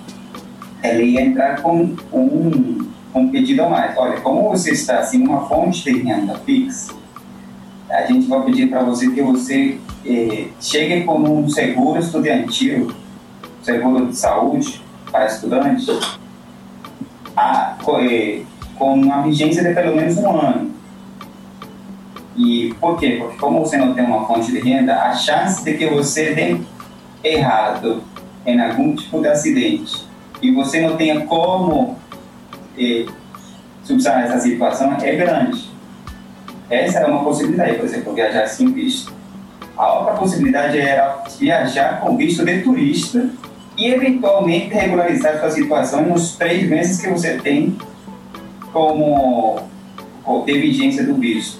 [0.81, 3.97] ela ia entrar com um, um pedido a mais.
[3.97, 6.93] Olha, como você está sem uma fonte de renda fixa,
[7.89, 12.91] a gente vai pedir para você que você eh, chegue com um seguro estudantil,
[13.61, 15.87] seguro de saúde para estudantes,
[17.35, 18.41] a, eh,
[18.77, 20.71] com uma vigência de pelo menos um ano.
[22.37, 23.17] E por quê?
[23.19, 26.57] Porque como você não tem uma fonte de renda, a chance de que você dê
[27.21, 28.01] errado
[28.45, 30.08] em algum tipo de acidente
[30.41, 31.97] e você não tenha como
[32.77, 33.05] eh,
[33.83, 35.69] subsanar essa situação é grande.
[36.69, 39.11] Essa é uma possibilidade, por exemplo, viajar sem visto.
[39.77, 43.29] A outra possibilidade era viajar com visto de turista
[43.77, 47.77] e eventualmente regularizar sua situação nos três meses que você tem
[48.71, 49.59] como,
[50.23, 51.59] como de vigência do visto.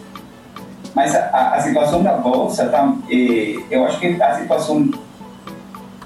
[0.93, 4.89] Mas a, a- a situação da bolsa, tá, eh, eu acho que a situação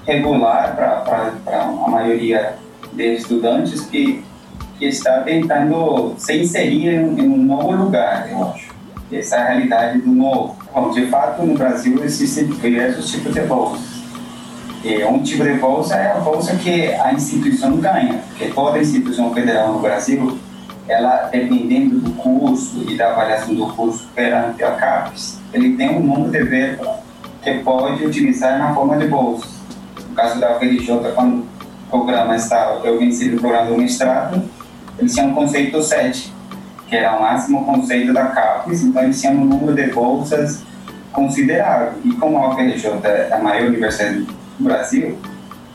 [0.06, 2.56] regular para a maioria
[2.94, 4.22] de estudantes que,
[4.78, 8.74] que está tentando se inserir em, em um novo lugar, eu acho.
[9.12, 10.56] Essa é realidade do novo.
[10.74, 13.94] Bom, de fato, no Brasil existem diversos tipos de bolsas.
[14.82, 19.32] E um tipo de bolsa é a bolsa que a instituição ganha, porque toda instituição
[19.32, 20.38] federal no Brasil,
[20.88, 26.00] ela, dependendo do curso e da avaliação do curso perante a CAPES, ele tem um
[26.00, 26.98] número de verba
[27.42, 29.46] que pode utilizar na forma de bolsa.
[30.08, 31.46] No caso da UFRJ, quando
[31.94, 34.42] programa está, eu venci no programa do mestrado,
[34.98, 36.32] eles tinham um conceito 7,
[36.88, 40.62] que era o máximo conceito da CAPES, então eles tinham um número de bolsas
[41.12, 41.92] considerável.
[42.04, 44.26] E como a UFRJ é a maior universidade
[44.58, 45.16] do Brasil,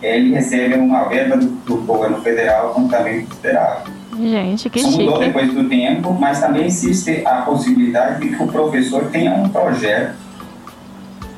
[0.01, 3.93] ele recebe uma verba do, do governo federal também considerável.
[4.17, 5.25] Gente, que mudou chique.
[5.27, 10.15] depois do tempo, mas também existe a possibilidade de que o professor tenha um projeto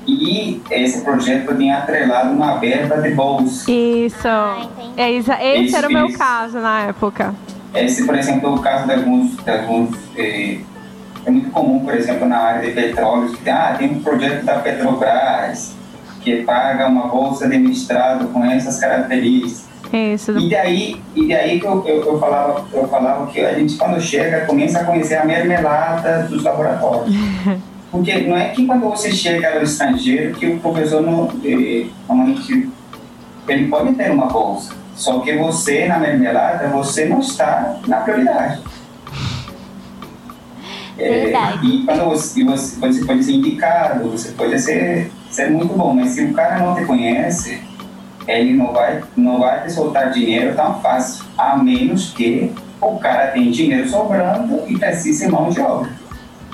[0.08, 3.70] E esse projeto tinha atrelado uma verba de bolsa.
[3.72, 4.28] Isso.
[4.28, 4.68] Ah.
[4.98, 7.36] É, isso- esse Isso, era o meu caso na época.
[7.74, 9.38] Esse, por exemplo, é o caso de alguns.
[9.38, 10.58] De alguns eh,
[11.26, 14.56] é muito comum, por exemplo, na área de petróleos, que ah, tem um projeto da
[14.56, 15.76] Petrobras
[16.22, 19.70] que paga uma bolsa de mestrado com essas características.
[19.94, 20.38] Isso.
[20.40, 24.00] E daí, e daí que eu, eu, eu, falava, eu falava que a gente, quando
[24.00, 27.14] chega, começa a conhecer a mermelada dos laboratórios.
[27.92, 32.70] Porque não é que quando você chega no estrangeiro que o professor não, eh, normalmente,
[33.48, 34.74] ele pode ter uma bolsa.
[34.96, 38.62] Só que você, na mermelada, você não está na prioridade.
[40.98, 41.68] É, Verdade.
[41.68, 46.12] e quando você, você, você pode ser indicado, você pode ser, ser muito bom, mas
[46.12, 47.60] se o cara não te conhece,
[48.28, 53.28] ele não vai, não vai te soltar dinheiro tão fácil, a menos que o cara
[53.28, 55.90] tenha dinheiro sobrando e precise de mão de obra.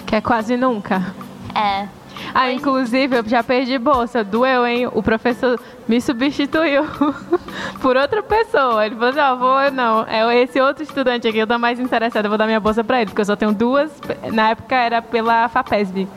[0.06, 1.14] Que é quase nunca.
[1.58, 1.88] É.
[2.34, 4.24] Ah, inclusive, eu já perdi bolsa.
[4.24, 4.88] Doeu, hein?
[4.94, 6.86] O professor me substituiu
[7.82, 8.86] por outra pessoa.
[8.86, 10.06] Ele falou assim, ó, vou, não.
[10.08, 13.02] É esse outro estudante aqui, eu tô mais interessado, eu vou dar minha bolsa pra
[13.02, 13.92] ele, porque eu só tenho duas.
[14.32, 16.08] Na época era pela FAPESB,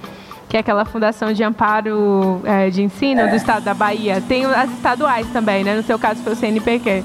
[0.49, 4.23] que é aquela Fundação de Amparo é, de Ensino do Estado da Bahia.
[4.27, 5.77] Tem as estaduais também, né?
[5.77, 7.05] No seu caso foi o CNPq.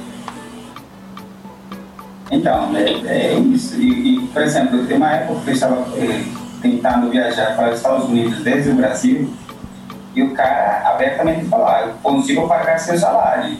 [2.32, 3.80] Então, é, é isso.
[3.80, 5.86] E, e, por exemplo, tem uma época que eu estava
[6.62, 9.34] tentando viajar para os Estados Unidos desde o Brasil
[10.16, 13.58] e o cara abertamente falou, ah, eu consigo pagar seu salário.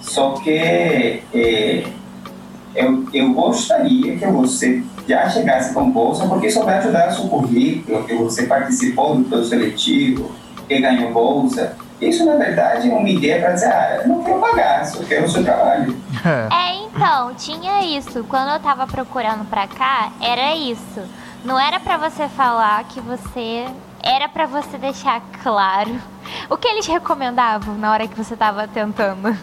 [0.00, 1.84] Só que eh,
[2.74, 7.28] eu, eu gostaria que você já chegasse com bolsa, porque isso vai ajudar o seu
[7.28, 10.30] currículo, que você participou do seu seletivo,
[10.68, 11.76] que ganhou bolsa.
[11.98, 15.24] Isso, na verdade, é uma ideia para dizer, ah, eu não quero pagar, só quero
[15.24, 15.96] o seu trabalho.
[16.24, 16.54] É.
[16.54, 18.22] É, então, tinha isso.
[18.24, 21.00] Quando eu tava procurando pra cá, era isso.
[21.46, 23.68] Não era pra você falar que você.
[24.02, 25.96] Era pra você deixar claro.
[26.50, 29.38] O que eles recomendavam na hora que você tava tentando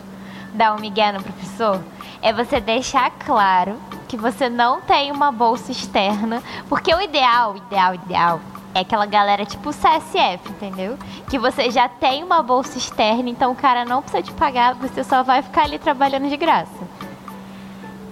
[0.54, 1.82] dar um migué no professor
[2.22, 6.44] é você deixar claro que você não tem uma bolsa externa.
[6.68, 8.42] Porque o ideal, ideal, ideal
[8.76, 10.98] é aquela galera tipo CSF, entendeu?
[11.30, 15.06] Que você já tem uma bolsa externa, então o cara não precisa te pagar, você
[15.06, 16.84] só vai ficar ali trabalhando de graça.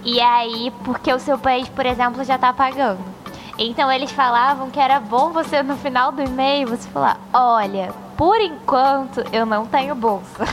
[0.02, 3.11] E aí, porque o seu país, por exemplo, já tá pagando.
[3.68, 8.40] Então eles falavam que era bom você no final do e-mail você falar: "Olha, por
[8.40, 10.44] enquanto eu não tenho bolsa,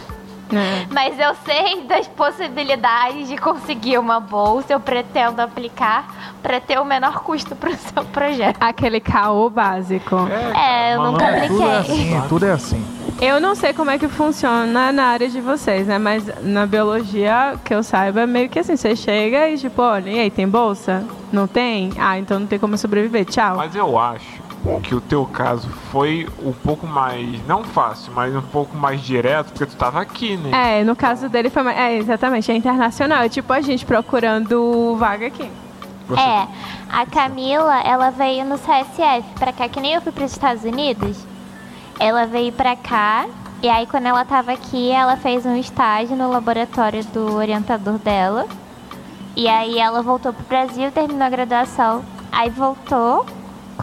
[0.53, 0.85] É.
[0.93, 6.85] mas eu sei das possibilidades de conseguir uma bolsa, eu pretendo aplicar para ter o
[6.85, 8.57] menor custo pro seu projeto".
[8.59, 10.15] Aquele caô básico.
[10.55, 12.13] É, eu mas nunca é Tudo é apliquei.
[12.15, 12.85] assim, tudo é assim.
[13.21, 15.97] Eu não sei como é que funciona na área de vocês, né?
[15.97, 20.09] Mas na biologia, que eu saiba, é meio que assim, você chega e tipo, olha,
[20.09, 21.03] e aí, tem bolsa?
[21.31, 21.91] Não tem?
[21.99, 23.57] Ah, então não tem como sobreviver, tchau.
[23.57, 24.39] Mas eu acho
[24.83, 29.47] que o teu caso foi um pouco mais, não fácil, mas um pouco mais direto,
[29.51, 30.79] porque tu tava aqui, né?
[30.79, 31.77] É, no caso dele foi mais...
[31.77, 33.21] É, exatamente, é internacional.
[33.23, 35.49] É tipo a gente procurando vaga aqui.
[36.07, 36.47] Você- É,
[36.89, 41.17] a Camila, ela veio no CSF pra cá, que nem eu fui pros Estados Unidos.
[41.99, 43.27] Ela veio pra cá,
[43.61, 48.47] e aí quando ela tava aqui, ela fez um estágio no laboratório do orientador dela.
[49.35, 52.03] E aí ela voltou pro Brasil, terminou a graduação.
[52.31, 53.25] Aí voltou,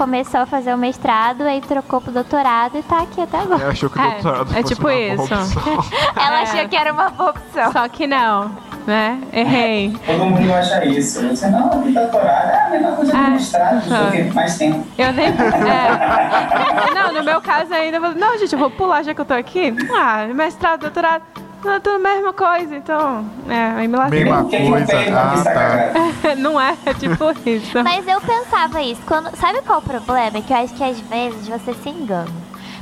[0.00, 3.62] começou a fazer o mestrado, aí trocou pro doutorado e tá aqui até agora.
[3.62, 5.22] Eu achou que o É, doutorado é tipo uma boa isso.
[5.22, 5.84] opção.
[6.16, 6.42] Ela É.
[6.42, 7.72] achou que era uma boa opção.
[7.72, 8.50] Só que não,
[8.86, 9.18] né?
[9.32, 9.96] Errei.
[10.04, 11.26] Todo mundo acha isso.
[11.28, 14.10] Você não, doutorado é a mesma coisa que Ah, mestrado, só aham.
[14.10, 14.86] que mais tempo.
[14.98, 15.26] Eu nem.
[15.36, 16.94] É.
[16.94, 17.98] Não, no meu caso ainda.
[17.98, 19.74] Não, gente, eu vou pular já que eu tô aqui.
[19.98, 21.22] Ah, mestrado, doutorado.
[21.66, 23.24] Não, tudo a mesma coisa, então.
[23.48, 24.24] É, aí me lasquei.
[24.24, 24.92] Mesma coisa.
[25.12, 25.52] Ah, tá.
[25.52, 26.40] cagado?
[26.40, 27.82] Não é, é tipo isso.
[27.82, 29.02] Mas eu pensava isso.
[29.06, 30.38] Quando, sabe qual o problema?
[30.38, 32.30] É que eu acho que às vezes você se engana.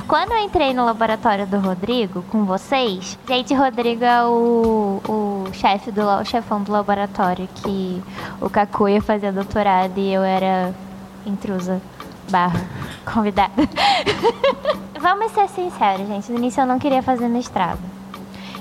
[0.07, 5.91] Quando eu entrei no laboratório do Rodrigo com vocês, gente, Rodrigo é o, o chefe
[5.91, 8.03] do o chefão do laboratório que
[8.39, 10.71] o Cacu ia fazer doutorado e eu era
[11.25, 11.81] intrusa
[12.29, 12.61] barra
[13.11, 13.51] convidada.
[15.01, 16.31] Vamos ser sinceros, gente.
[16.31, 17.94] No início eu não queria fazer mestrado.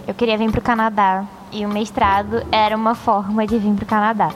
[0.07, 4.31] Eu queria vir pro Canadá e o mestrado era uma forma de vir pro Canadá.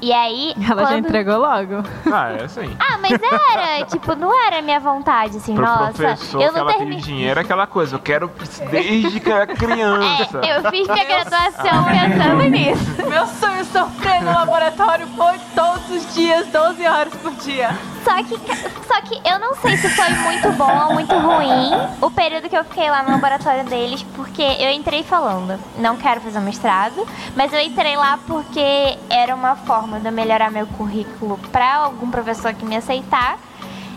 [0.00, 1.82] E aí, Ela já quando- entregou logo.
[2.12, 2.76] Ah, é assim.
[2.78, 5.92] ah, mas era, tipo, não era minha vontade, assim, Pro nossa.
[5.92, 8.30] professor eu que não ela pediu dinheiro, é aquela coisa, eu quero
[8.70, 10.40] desde que eu era criança.
[10.44, 12.86] É, eu fiz minha graduação pensando nisso.
[13.08, 17.70] Meu sonho sofrer no laboratório foi todos os dias, 12 horas por dia.
[18.04, 18.38] Só que,
[18.86, 22.56] só que eu não sei se foi muito bom ou muito ruim o período que
[22.56, 27.04] eu fiquei lá no laboratório deles, porque eu entrei falando, não quero fazer um mestrado,
[27.34, 32.10] mas eu entrei lá porque era uma forma de eu melhorar meu currículo pra algum
[32.10, 33.38] professor que me aceitar.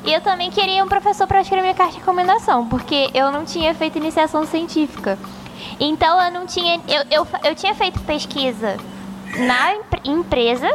[0.06, 3.44] E eu também queria um professor para escrever minha carta de recomendação, porque eu não
[3.44, 5.18] tinha feito iniciação científica.
[5.80, 6.80] Então eu não tinha.
[6.88, 8.78] Eu, eu, eu tinha feito pesquisa
[9.38, 10.70] na empre- empresa,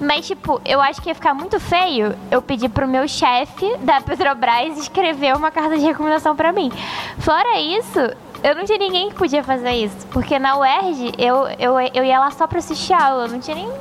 [0.00, 4.00] mas tipo, eu acho que ia ficar muito feio eu pedir pro meu chefe da
[4.00, 6.72] Petrobras escrever uma carta de recomendação pra mim.
[7.18, 8.00] Fora isso,
[8.42, 10.06] eu não tinha ninguém que podia fazer isso.
[10.10, 13.54] Porque na UERJ eu, eu, eu ia lá só pra assistir aula, eu não tinha
[13.56, 13.76] nenhum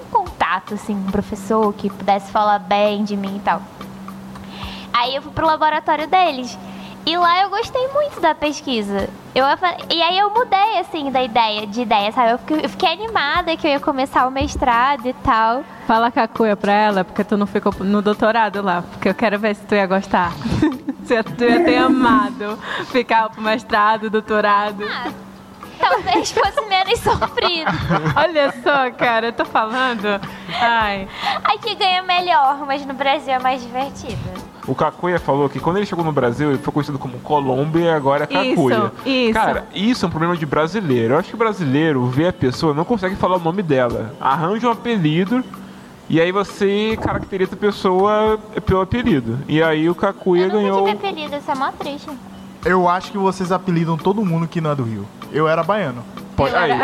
[0.53, 3.61] contato, assim, com um professor que pudesse falar bem de mim e tal.
[4.91, 6.57] Aí eu fui pro laboratório deles.
[7.05, 9.09] E lá eu gostei muito da pesquisa.
[9.35, 9.43] Eu,
[9.89, 12.31] e aí eu mudei, assim, da ideia, de ideia, sabe?
[12.31, 15.63] Eu fiquei, eu fiquei animada que eu ia começar o mestrado e tal.
[15.85, 18.83] Fala Cacuia pra ela, porque tu não ficou no doutorado lá.
[18.83, 20.31] Porque eu quero ver se tu ia gostar.
[21.03, 24.85] se tu ia ter amado ficar pro mestrado, doutorado.
[25.89, 27.71] Talvez fosse menos sofrido.
[28.15, 30.19] Olha só, cara, eu tô falando.
[30.61, 31.07] Ai.
[31.43, 34.17] Aqui ganha melhor, mas no Brasil é mais divertido.
[34.65, 37.89] O Kakuya falou que quando ele chegou no Brasil, ele foi conhecido como Colômbia e
[37.89, 38.75] agora é Kakuya.
[38.77, 39.33] Isso, isso.
[39.33, 41.15] Cara, isso é um problema de brasileiro.
[41.15, 44.13] Eu acho que o brasileiro vê a pessoa não consegue falar o nome dela.
[44.21, 45.43] Arranja um apelido
[46.09, 49.39] e aí você caracteriza a pessoa pelo apelido.
[49.49, 50.85] E aí o Kakuya eu nunca ganhou.
[50.85, 52.09] tive apelido, isso é mó triste.
[52.65, 55.07] Eu acho que vocês apelidam todo mundo que não é do Rio.
[55.31, 56.03] Eu era baiano.
[56.35, 56.71] Pode, aí?
[56.71, 56.75] É,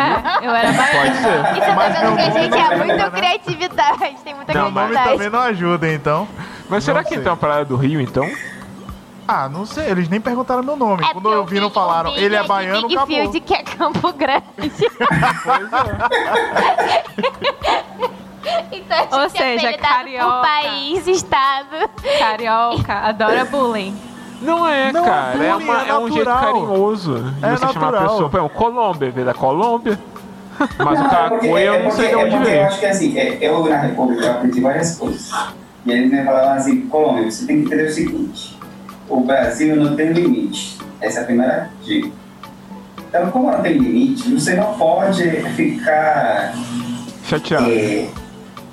[0.42, 1.00] eu era baiana.
[1.00, 1.58] Pode ser.
[1.62, 3.10] Isso Mas tá vendo que a gente é não muito ajuda, né?
[3.10, 5.10] criatividade, tem muita Não, Meu nome criatividade.
[5.12, 6.28] também não ajuda, então.
[6.68, 7.18] Mas será Não que sei.
[7.18, 8.30] então é uma parada do Rio, então?
[9.26, 11.04] Ah, não sei, eles nem perguntaram meu nome.
[11.04, 13.16] É Quando eu o vi, não falaram, o ele é de baiano, Big acabou.
[13.16, 14.42] Field, que é Campo Grande.
[18.72, 20.32] então a gente Ou seja, carioca.
[20.32, 21.88] por país, estado.
[22.18, 23.96] Carioca, adora bullying.
[24.40, 25.44] Não é, Não, cara.
[25.44, 26.40] É, uma- é é um jeito natural.
[26.66, 28.02] carinhoso de É você chamar a natural.
[28.08, 28.30] pessoa.
[28.30, 29.98] Por exemplo, Colômbia, veio da Colômbia.
[30.78, 32.66] Mas o é Kakuya eu é não sei de porque- onde é porque Eu veio.
[32.66, 35.30] acho que assim, é, eu na República eu aprendi várias coisas.
[35.86, 38.58] E eles me falavam assim, Colômbia, você tem que entender o seguinte,
[39.08, 40.78] o Brasil não tem limite.
[41.00, 42.10] Essa é a primeira dica.
[43.08, 45.22] Então, como não tem limite, você não pode
[45.56, 46.52] ficar
[47.24, 47.70] Chateado.
[47.70, 48.08] é,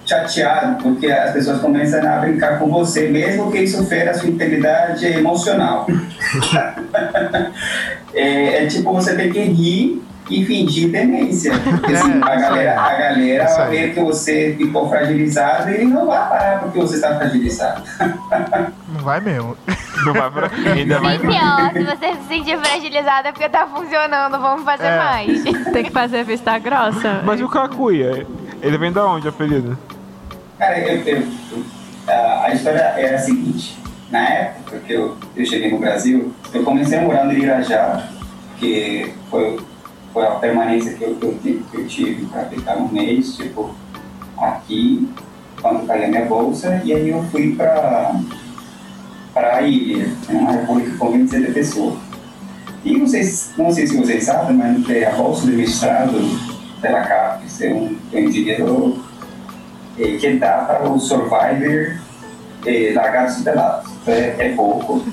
[0.07, 4.29] chateado porque as pessoas começam a brincar com você, mesmo que isso fera a sua
[4.29, 5.85] integridade emocional.
[8.13, 11.53] é, é tipo, você tem que rir e fingir demência.
[11.59, 15.75] Porque assim, É, a galera, a galera Isso vai ver que você ficou fragilizado e
[15.75, 17.81] ele não vai parar porque você está fragilizado.
[18.89, 19.55] Não vai mesmo.
[20.05, 21.15] Não vai pra ainda vai.
[21.15, 24.97] E pior, se você se sentir fragilizado é porque tá funcionando, vamos fazer É.
[24.97, 25.43] mais.
[25.43, 27.21] Tem que fazer vista grossa.
[27.23, 28.25] Mas o Kakuya?
[28.61, 29.77] Ele vem da onde, apelido?
[30.57, 31.23] Cara, eu, eu-
[32.07, 33.77] a, a história era a seguinte.
[34.09, 38.07] Na época que eu, eu cheguei no Brasil, eu comecei morando em Irajá,
[38.57, 39.59] que foi,
[40.13, 41.33] foi a permanência que eu, que eu,
[41.69, 43.75] que eu tive para ficar um mês, tipo,
[44.37, 45.09] aqui,
[45.61, 48.15] quando caiu a minha bolsa, e aí eu fui para
[49.33, 51.95] para a ilha, uma república com 27 pessoas.
[52.83, 56.13] E vocês, não sei se vocês sabem, mas é a bolsa de mestrado
[56.81, 59.03] pela CAPES um, é um dinheiro
[59.99, 61.97] eh, que dá para o survivor
[62.65, 63.91] eh, largados e pelados.
[64.01, 65.03] Então, É, é pouco,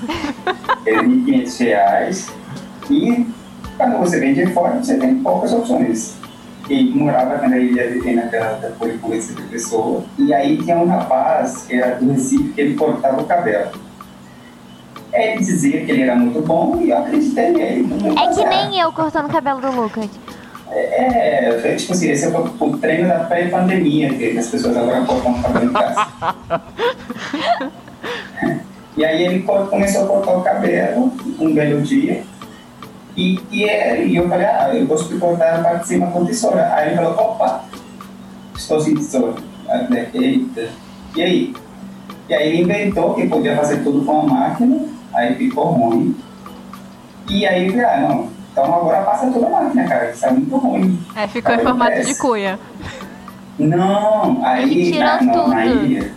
[0.85, 2.29] é 1.500 reais.
[2.89, 3.27] E
[3.77, 6.15] quando você vem de fora, você tem poucas opções.
[6.69, 8.55] E morava na ilha de naquela
[9.01, 10.03] polícia de pessoa.
[10.17, 13.71] E aí tinha um rapaz que era do Recife que ele cortava o cabelo.
[15.13, 17.87] Ele dizia que ele era muito bom e eu acreditei nele.
[18.19, 20.09] É que nem eu cortando o cabelo do Lucas.
[20.71, 25.05] É, foi tipo assim, esse é o, o treino da pré-pandemia, que as pessoas agora
[25.05, 26.07] cortam o cabelo em casa.
[28.97, 32.23] e aí ele co- começou a cortar o cabelo um belo dia.
[33.15, 36.07] E, e, é- e eu falei, ah, eu gosto de cortar a parte de cima
[36.07, 36.73] com tesoura.
[36.73, 37.63] Aí ele falou, opa,
[38.55, 39.35] estou sem tesoura.
[39.69, 40.69] Aí eu falei, eita.
[41.15, 41.53] E aí?
[42.27, 44.79] E aí ele inventou que podia fazer tudo com a máquina,
[45.13, 46.15] aí ficou ruim.
[47.29, 50.97] E aí ah, não, então agora passa toda a máquina, cara, isso é muito ruim.
[51.13, 52.13] É, ficou em formato acontece.
[52.13, 52.57] de cuia.
[53.59, 56.13] Não, aí na, na, na ilha,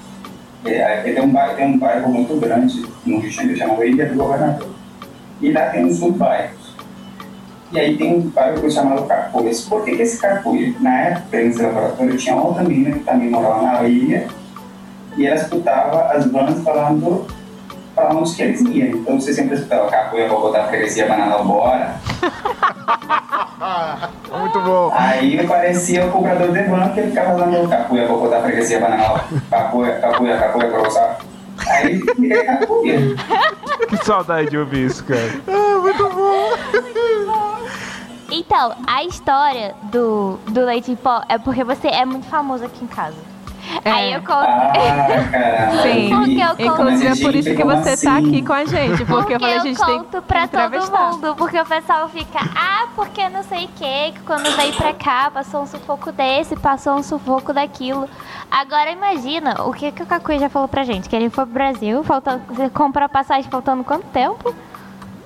[0.65, 3.85] é, aí tem, um bairro, tem um bairro muito grande no Rio de Janeiro, chamado
[3.85, 4.69] Ilha do Governador.
[5.41, 6.77] E lá tem uns subbairros.
[7.73, 9.63] E aí tem um bairro chamado Carpulhas.
[9.63, 10.73] Por que, que esse Carpulha?
[10.79, 14.29] Na época, nesse laboratório, tinha outra menina que também morava na ilha
[15.17, 17.27] e ela escutava as bandas falando
[17.99, 18.89] para onde que eles iam.
[18.89, 22.01] Então você sempre escutava Carpulha, vou botar a freguesia banana bora.
[24.31, 24.93] Muito bom.
[24.95, 29.21] Aí parecia o cobrador de banco, ele ficava dando capuia, vou botar a freguesia bananal,
[29.51, 31.01] capuia, capuia, capuia pra você.
[31.69, 32.99] Aí virei capuia.
[33.89, 35.33] Que saudade de ouvir isso, cara.
[38.31, 42.85] Então, a história do, do leite em pó é porque você é muito famoso aqui
[42.85, 43.17] em casa.
[43.85, 43.91] É.
[43.91, 44.33] Aí eu conto.
[44.47, 45.81] Ah.
[45.83, 46.09] Sim.
[46.11, 48.29] Porque eu conto- Inclusive é por isso que você tá assim?
[48.29, 50.61] aqui com a gente, porque, Porque eu falei, a gente tem conto que pra todo
[50.67, 51.11] entrevistar.
[51.13, 54.93] mundo, porque o pessoal fica, ah, porque não sei o que, que quando veio pra
[54.95, 58.09] cá passou um sufoco desse, passou um sufoco daquilo.
[58.51, 61.09] Agora imagina, o que, que o Kakui já falou pra gente?
[61.09, 64.55] Que ele foi pro Brasil, faltando, você comprou a passagem faltando quanto tempo?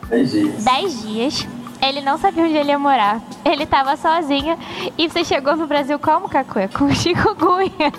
[0.08, 0.64] Dez dias.
[0.64, 1.48] 10 dias.
[1.82, 3.20] Ele não sabia onde ele ia morar.
[3.44, 4.56] Ele tava sozinho.
[4.96, 6.68] E você chegou no Brasil como, Kakui?
[6.68, 7.92] Com chikungunya.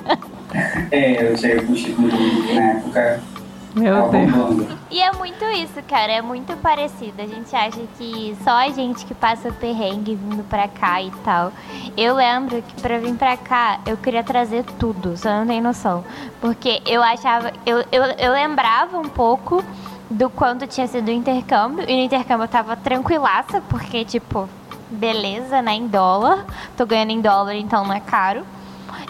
[0.90, 3.22] É, eu cheguei com o Chico na época.
[3.76, 4.68] Meu tava Deus.
[4.92, 7.22] E é muito isso, cara, é muito parecido.
[7.22, 11.52] A gente acha que só a gente que passa perrengue vindo pra cá e tal.
[11.98, 16.06] Eu lembro que pra vir pra cá, eu queria trazer tudo, você não tem noção.
[16.40, 19.64] Porque eu achava, eu, eu, eu lembrava um pouco
[20.14, 21.90] do quanto tinha sido o intercâmbio.
[21.90, 24.48] E no intercâmbio eu tava tranquilaça, porque, tipo,
[24.90, 26.46] beleza, né, em dólar.
[26.78, 28.46] Tô ganhando em dólar, então não é caro.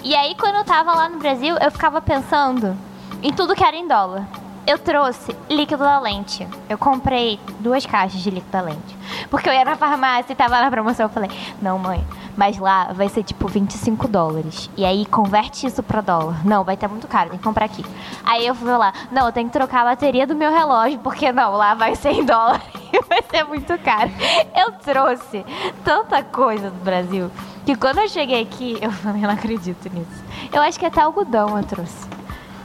[0.04, 2.76] E aí, quando eu tava lá no Brasil, eu ficava pensando
[3.22, 4.28] em tudo que era em dólar.
[4.66, 6.47] Eu trouxe líquido da lente.
[6.70, 8.97] Eu comprei duas caixas de líquido da lente.
[9.30, 11.05] Porque eu ia na farmácia e tava na promoção.
[11.05, 11.30] Eu falei,
[11.61, 12.01] não, mãe,
[12.38, 14.70] mas lá vai ser tipo 25 dólares.
[14.78, 16.45] E aí converte isso pra dólar.
[16.45, 17.84] Não, vai estar muito caro, tem que comprar aqui.
[18.24, 21.32] Aí eu fui lá, não, eu tenho que trocar a bateria do meu relógio, porque
[21.32, 22.61] não, lá vai ser em dólar
[22.91, 24.11] e vai ser muito caro.
[24.55, 25.45] Eu trouxe
[25.84, 27.30] tanta coisa do Brasil
[27.66, 30.24] que quando eu cheguei aqui, eu falei, não acredito nisso.
[30.51, 32.07] Eu acho que até algodão eu trouxe.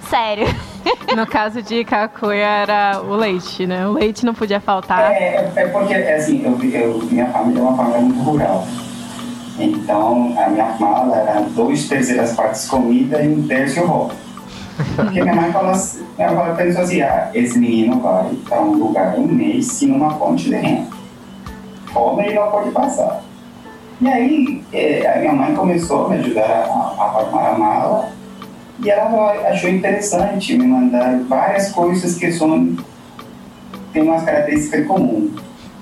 [0.08, 0.46] Sério.
[1.16, 3.86] No caso de Kakuya era o leite, né?
[3.86, 5.12] O leite não podia faltar.
[5.12, 8.66] É, é porque, assim, eu, eu, minha família é uma família muito rural.
[9.58, 14.14] Então, a minha mala era dois terceiras partes comida e um terço roupa.
[14.94, 18.74] Porque minha mãe falou assim, minha mãe pensou assim, ah, esse menino vai para um
[18.74, 20.86] lugar um mês sem uma fonte de renda.
[21.92, 23.22] Fome ele não pode passar.
[24.00, 28.17] E aí, é, a minha mãe começou a me ajudar a, a armar a mala
[28.82, 32.76] e ela achou interessante me mandar várias coisas que são
[33.92, 35.30] tem umas características comuns.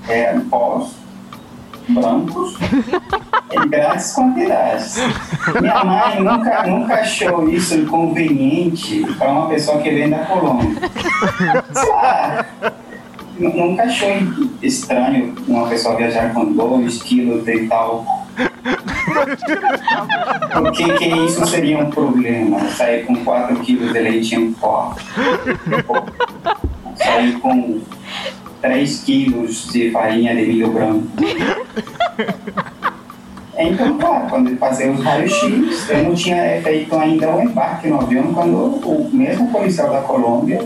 [0.08, 0.92] É pós,
[1.88, 2.56] brancos,
[3.52, 4.96] em grandes quantidades.
[5.60, 10.76] Minha mãe nunca, nunca achou isso inconveniente para uma pessoa que vem da Colômbia.
[11.72, 12.46] Sei lá,
[13.38, 14.08] nu- nunca achou
[14.62, 18.15] estranho uma pessoa viajar com 2 quilos de tal.
[20.52, 22.60] Por que, isso seria um problema?
[22.70, 24.94] Sair com 4 quilos de leite em pó.
[26.96, 27.80] Sair com
[28.60, 31.06] 3 quilos de farinha de milho branco.
[33.58, 38.00] Então, claro, quando eu passei os raios-x, eu não tinha feito ainda o embarque no
[38.00, 40.62] avião quando o mesmo policial da Colômbia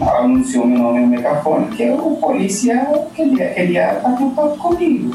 [0.00, 5.14] anunciou meu nome no megafone que o polícia queria, queria estar em contato comigo.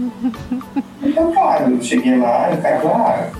[1.02, 3.30] Então, claro, eu cheguei lá o cara falou, ah,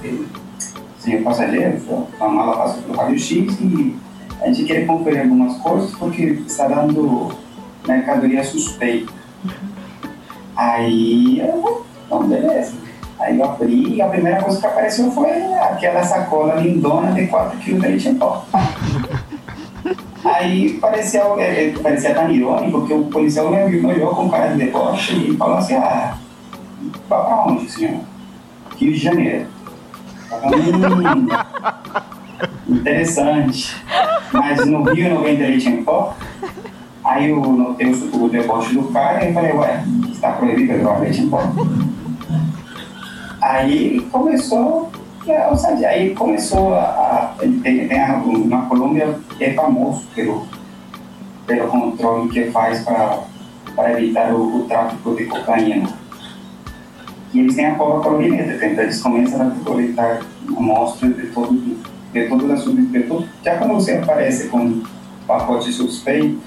[0.99, 3.31] senhor passageiro, a mala passou pelo raio-x
[3.61, 3.97] e
[4.41, 7.33] a gente queria conferir algumas coisas porque está dando
[7.87, 9.13] mercadoria suspeita.
[10.57, 12.75] Aí eu, então beleza.
[13.19, 17.59] Aí eu abri e a primeira coisa que apareceu foi aquela sacola lindona de 4
[17.59, 18.45] kg de leite em pó.
[20.25, 24.49] Aí parecia, é, é, parecia tão irônico que o policial me me olhou com cara
[24.49, 26.15] de deboche e falou assim, ah,
[27.09, 28.01] vai pra onde, senhor?
[28.77, 29.47] Rio de Janeiro.
[30.33, 31.29] Hum,
[32.69, 33.77] interessante.
[34.33, 36.15] Mas no Rio não vende leite em pó?
[37.05, 41.23] Aí eu notei o, o deboche do cara e falei, ué, está proibido levar leite
[41.23, 41.43] em pó?
[43.41, 44.91] Aí começou,
[45.27, 50.47] é, aí começou a, a tem, tem a, na Colômbia é famoso pelo,
[51.47, 53.19] pelo controle que faz para
[53.75, 55.89] para evitar o, o tráfico de cocaína.
[57.41, 61.81] E eles têm a cova colombianesa, então eles começam a coletar amostras de todo
[62.13, 63.09] de todas as de
[63.43, 64.83] já quando você aparece com
[65.27, 66.39] pacote suspeito,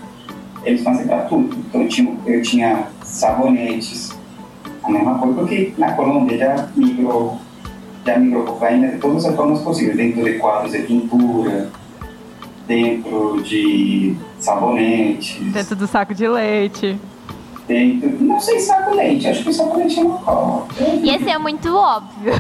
[0.63, 1.55] eles fazem para tudo.
[1.57, 4.11] Então eu tinha, eu tinha sabonetes,
[4.83, 7.39] a mesma coisa, porque na Colômbia já migrou,
[8.05, 11.71] já migrou cocaína de todas as formas possíveis, dentro de quadros de pintura,
[12.67, 16.99] dentro de sabonetes, Dentro do saco de leite.
[18.19, 20.67] Não sei sabonete, acho que sabonete é uma cola.
[21.01, 22.33] Ia ser muito óbvio.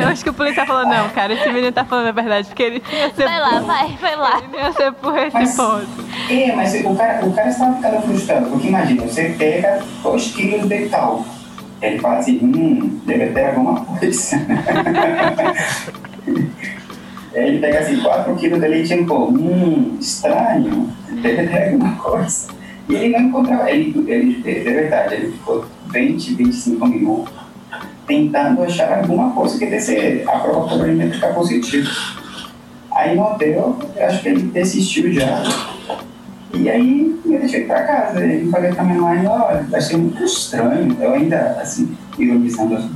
[0.00, 2.62] Eu acho que o policial falou, não, cara, esse menino tá falando a verdade, porque
[2.62, 4.42] ele ia ser Vai lá, vai, vai lá.
[4.46, 5.86] Ele ia ser por esse Mas- ponto.
[6.30, 10.68] É, mas o cara, o cara estava ficando frustrado, porque imagina, você pega 2 quilos
[10.68, 11.24] de tal.
[11.82, 14.36] Ele fala assim, hum, deve ter alguma coisa.
[17.34, 19.26] Ele pega assim, 4 quilos de leite em pó.
[19.26, 20.88] Hum, estranho,
[21.20, 22.48] deve ter alguma coisa.
[22.88, 27.32] E ele não encontrava, ele, ele, de verdade, ele ficou 20, 25 minutos
[28.06, 31.90] tentando achar alguma coisa que desse a prova colorimétrica positiva.
[32.92, 35.42] Aí não deu, eu acho que ele desistiu já.
[36.52, 38.24] E aí me deixei para casa.
[38.24, 40.96] E falei pra minha mãe, olha, achei muito estranho.
[41.00, 42.94] Eu ainda, assim, ironizando assim.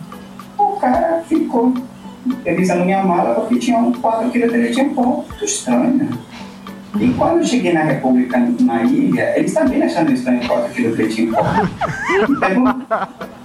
[0.56, 1.74] O cara ficou
[2.44, 6.08] revisando minha mala porque tinha um quadro que ele tinha um pouco estranho.
[6.98, 11.08] E quando eu cheguei na República, na ilha, eles também acharam estranho o que ele
[11.08, 11.42] tinha pó.
[12.22, 12.80] E, pergun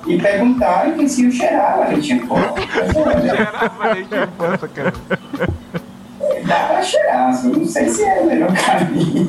[0.08, 2.36] e perguntaram que se eu cheirava em pó.
[2.38, 4.94] Cheirava em pó, cara.
[6.46, 9.28] Dá pra cheirar, só não sei se é o melhor caminho.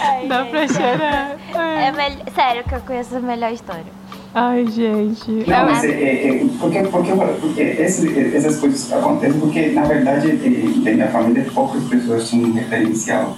[0.00, 0.50] Ai, Dá gente.
[0.50, 1.36] pra cheirar.
[1.54, 3.97] É mel- Sério que eu conheço a melhor história.
[4.34, 5.30] Ai, gente.
[5.30, 9.84] Não, É, mas é, é, é, porque, porque, porque esse, essas coisas acontecem porque, na
[9.84, 13.36] verdade, é, da minha família, poucas pessoas tinham um referencial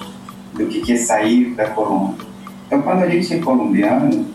[0.54, 2.26] do que, é sair da Colômbia.
[2.66, 4.26] Então, quando a gente é colombiano,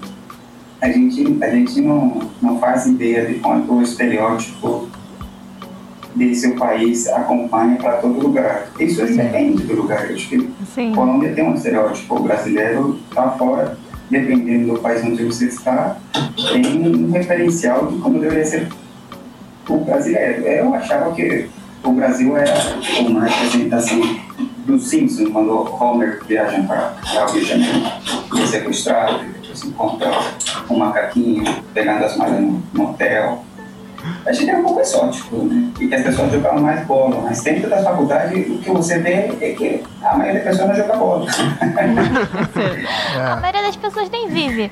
[0.81, 4.87] a gente, a gente não, não faz ideia de quanto o estereótipo
[6.15, 8.69] de seu país acompanha para todo lugar.
[8.79, 10.09] Isso depende do lugar.
[10.09, 10.93] Eu acho que sim.
[10.93, 13.77] Colômbia tem um estereótipo brasileiro lá fora,
[14.09, 15.97] dependendo do país onde você está,
[16.51, 18.67] tem um referencial de como deveria ser
[19.67, 20.43] o brasileiro.
[20.43, 21.49] Eu achava que
[21.83, 22.53] o Brasil era
[23.01, 24.01] uma representação
[24.65, 27.81] do Simpsons, quando Homer viaja para o Rio de Janeiro,
[28.41, 30.11] é sequestrado, e depois encontra
[30.69, 31.43] um macaquinho
[31.73, 33.44] pegando as malas no, no hotel.
[34.25, 35.71] A gente é um pouco exótico, né?
[35.79, 37.21] E que as pessoas jogavam mais bola.
[37.21, 40.75] Mas dentro da faculdade, o que você vê é que a maioria das pessoas não
[40.75, 41.25] joga bola.
[43.17, 43.35] A É.
[43.39, 44.71] maioria das pessoas nem vive.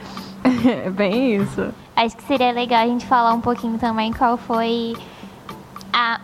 [0.86, 1.70] É bem isso.
[1.96, 4.96] Acho que seria legal a gente falar um pouquinho também qual foi
[5.94, 6.20] a,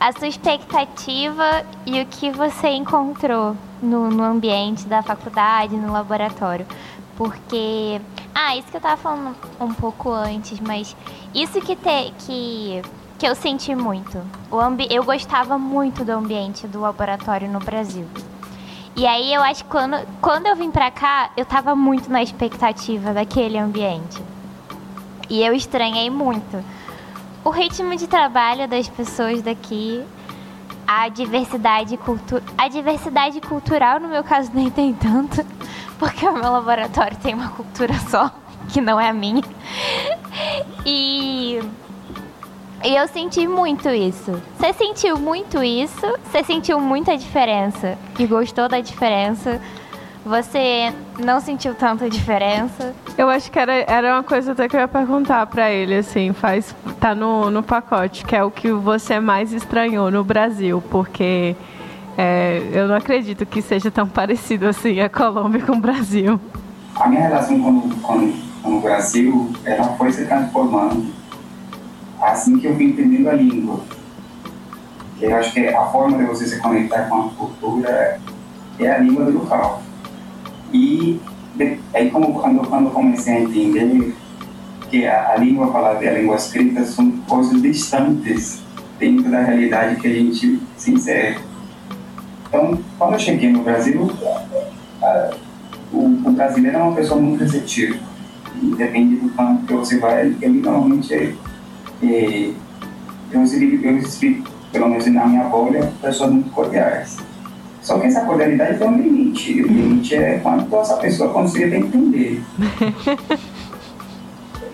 [0.00, 6.66] a sua expectativa e o que você encontrou no, no ambiente da faculdade, no laboratório.
[7.16, 8.00] Porque.
[8.38, 10.94] Ah, isso que eu tava falando um pouco antes, mas
[11.34, 12.82] isso que, te, que,
[13.18, 14.20] que eu senti muito.
[14.50, 18.06] O ambi eu gostava muito do ambiente do laboratório no Brasil.
[18.94, 22.22] E aí eu acho que quando, quando eu vim pra cá, eu tava muito na
[22.22, 24.22] expectativa daquele ambiente.
[25.30, 26.62] E eu estranhei muito.
[27.42, 30.04] O ritmo de trabalho das pessoas daqui,
[30.86, 35.42] a diversidade, cultu a diversidade cultural, no meu caso, nem tem tanto,
[35.98, 38.30] porque o meu laboratório tem uma cultura só,
[38.68, 39.42] que não é a minha.
[40.84, 41.60] E,
[42.84, 44.40] e eu senti muito isso.
[44.58, 46.06] Você sentiu muito isso?
[46.24, 47.98] Você sentiu muita diferença?
[48.18, 49.60] E gostou da diferença?
[50.24, 52.92] Você não sentiu tanta diferença?
[53.16, 56.32] Eu acho que era, era uma coisa até que eu ia perguntar pra ele, assim,
[56.32, 56.74] faz.
[56.98, 61.54] Tá no, no pacote, que é o que você mais estranhou no Brasil, porque
[62.16, 66.40] é, eu não acredito que seja tão parecido assim a Colômbia com o Brasil.
[66.94, 71.06] A minha relação com, com, com o Brasil, ela foi se transformando
[72.20, 73.80] assim que eu fui entendendo a língua.
[75.20, 78.20] Eu acho que a forma de você se conectar com a cultura
[78.78, 79.82] é a língua do local.
[80.72, 81.20] E
[81.94, 84.14] aí como quando, quando comecei a entender
[84.90, 88.62] que a, a língua falada e a língua escrita são coisas distantes
[88.98, 91.38] dentro da realidade que a gente se insere.
[92.48, 94.10] Então, quando eu cheguei no Brasil,
[95.02, 95.30] a-
[95.92, 97.96] o, o brasileiro é uma pessoa muito receptiva.
[98.62, 101.34] E depende do campo que você vai, ele normalmente é,
[102.02, 102.50] é,
[103.32, 104.42] eu recebi, eu recebi,
[104.72, 107.18] pelo menos na minha bolha, pessoas muito cordiais.
[107.82, 109.62] Só que essa cordialidade tem um limite.
[109.62, 112.42] O limite é quanto essa pessoa consiga entender.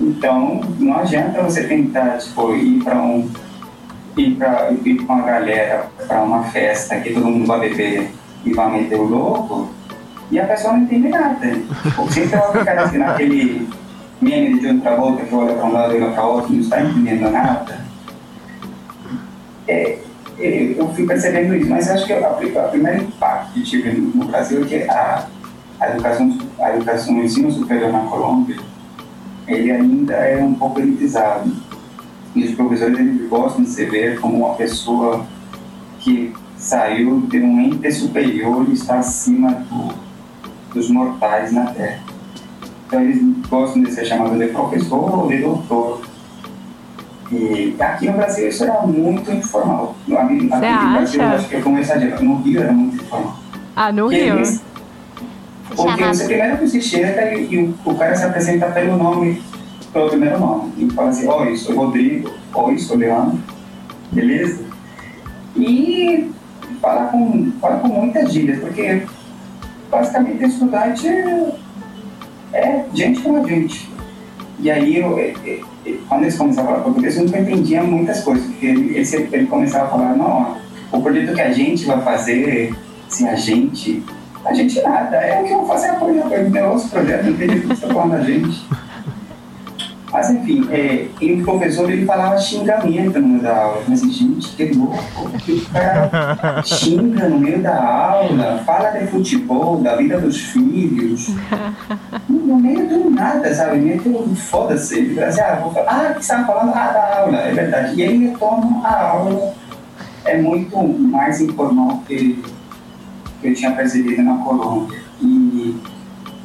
[0.01, 3.29] Então, não adianta você tentar tipo, ir para um
[4.17, 8.11] ir, pra, ir com a galera para uma festa que todo mundo vai beber
[8.45, 9.71] e vai meter o louco
[10.31, 11.47] e a pessoa não entende nada.
[11.83, 13.69] Tipo, sempre vai ficar assim naquele
[14.21, 16.81] meme de John Travolta que olha para um lado e olha para outro não está
[16.81, 17.81] entendendo nada.
[19.69, 19.99] É,
[20.39, 22.31] é, eu fui percebendo isso, mas acho que a
[22.71, 25.27] primeiro impacto que tive no Brasil é que a,
[25.79, 28.57] a, educação, a educação, o ensino superior na Colômbia,
[29.47, 31.53] ele ainda é um pouco elitizado.
[32.35, 35.25] E os professores eles gostam de se ver como uma pessoa
[36.01, 39.93] que saiu de um ente superior e está acima do,
[40.73, 42.01] dos mortais na Terra.
[42.87, 46.03] Então eles gostam de ser chamados de professor ou de doutor.
[47.31, 49.97] E aqui no Brasil isso era muito informal.
[50.07, 52.23] No- Aqui, no Brasil, acho que eu vou exagerar.
[52.23, 53.37] No Rio era muito informal.
[53.75, 54.35] Ah, no Porque Rio.
[54.37, 54.63] eles-
[55.75, 59.43] porque você primeiro que você chega e, e o, o cara se apresenta pelo nome,
[59.93, 60.73] pelo primeiro nome.
[60.79, 63.39] E fala assim, oi, sou Rodrigo, oi, sou Leandro,
[64.11, 64.65] beleza?
[65.57, 66.31] E
[66.81, 69.03] fala com, fala com muitas gírias, porque
[69.91, 71.57] basicamente estudante é,
[72.53, 73.91] é gente como a gente.
[74.59, 78.21] E aí, eu, eu, eu, quando eles começavam a falar português, eu nunca entendia muitas
[78.23, 80.57] coisas, porque ele, ele, ele começava a falar, não,
[80.93, 82.75] o projeto que a gente vai fazer,
[83.09, 84.03] se a gente,
[84.45, 87.37] a gente nada, é o que eu vou fazer apoio, apoio do nosso projeto, não
[87.37, 88.65] tem que falando a gente.
[90.13, 93.83] Mas enfim, é, e o professor ele falava xingamento no meio da aula.
[93.87, 99.97] Pensei, gente, que louco, que cara xinga no meio da aula, fala de futebol, da
[99.97, 101.35] vida dos filhos,
[102.29, 103.79] no meio do nada, sabe?
[103.79, 104.99] Meio do foda-se.
[104.99, 106.75] Ele fala assim, ah, falar, ah, que você estava falando?
[106.75, 107.95] Ah, da aula, é verdade.
[107.95, 109.55] E ele retoma a aula,
[110.27, 112.43] é muito mais informal que,
[113.41, 115.01] que eu tinha percebido na Colômbia.
[115.23, 115.75] E,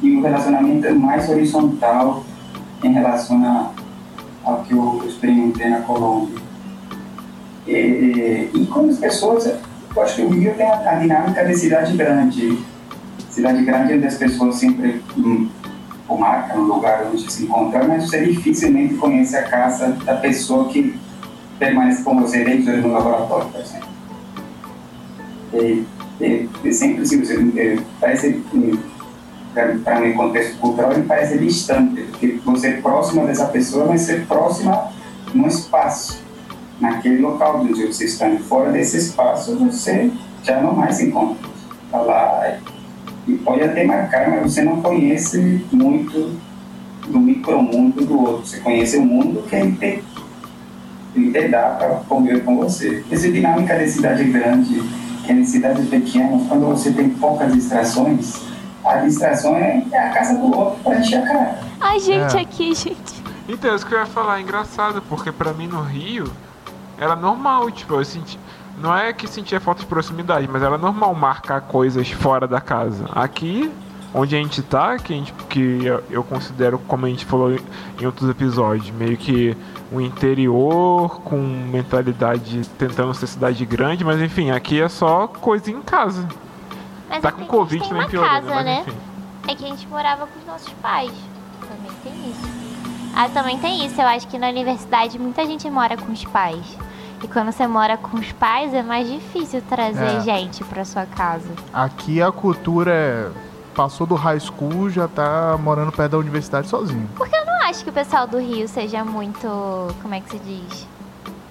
[0.00, 2.24] e o relacionamento é mais horizontal
[2.82, 3.72] em relação a,
[4.44, 6.38] ao que eu experimentei na Colômbia.
[7.66, 11.56] E, e com as pessoas, eu acho que o Rio tem a, a dinâmica de
[11.56, 12.58] cidade grande.
[13.30, 15.48] Cidade grande onde as pessoas sempre hum,
[16.18, 20.98] marcam no lugar onde se encontram, mas você dificilmente conhece a casa da pessoa que
[21.58, 23.88] permanece com você dentro do laboratório, por exemplo.
[25.52, 25.84] E,
[26.20, 28.42] e, e sempre se você parece
[29.84, 34.90] para um contexto cultural, ele parece distante, porque você próximo dessa pessoa, mas ser próxima
[35.34, 36.22] no espaço,
[36.80, 40.10] naquele local onde você está fora desse espaço, você
[40.42, 41.48] já não mais se encontra.
[41.86, 42.58] Está lá
[43.26, 46.38] e pode até marcar, mas você não conhece muito
[47.06, 48.46] do micromundo do outro.
[48.46, 50.02] Você conhece o mundo que ele te,
[51.14, 53.04] ele dá para conviver com você.
[53.10, 54.82] Essa dinâmica de cidade grande,
[55.24, 58.47] que é em cidades pequenas, quando você tem poucas distrações,
[58.88, 61.58] a distração é, a casa do outro pra encher a cara.
[61.80, 62.40] Ai, gente, é.
[62.40, 63.22] aqui, gente.
[63.48, 66.30] Então, isso que eu ia falar, é engraçado, porque pra mim no Rio
[66.98, 68.38] era normal, tipo, eu senti.
[68.80, 73.06] Não é que sentia falta de proximidade, mas era normal marcar coisas fora da casa.
[73.12, 73.72] Aqui,
[74.14, 75.80] onde a gente tá, que, a gente, que
[76.10, 77.56] eu considero, como a gente falou
[78.00, 79.56] em outros episódios, meio que
[79.90, 85.80] um interior com mentalidade tentando ser cidade grande, mas enfim, aqui é só coisa em
[85.80, 86.28] casa.
[87.08, 88.84] Mas tá com Covid também piorou, casa, né?
[88.86, 88.98] Enfim.
[89.48, 91.12] É que a gente morava com os nossos pais.
[91.60, 92.58] Também tem isso.
[93.16, 94.00] Ah, também tem isso.
[94.00, 96.64] Eu acho que na universidade muita gente mora com os pais.
[97.22, 100.20] E quando você mora com os pais é mais difícil trazer é.
[100.20, 101.50] gente pra sua casa.
[101.72, 103.30] Aqui a cultura é.
[103.74, 107.08] Passou do high school, já tá morando perto da universidade sozinho.
[107.16, 109.46] Porque eu não acho que o pessoal do Rio seja muito.
[110.02, 110.86] Como é que se diz?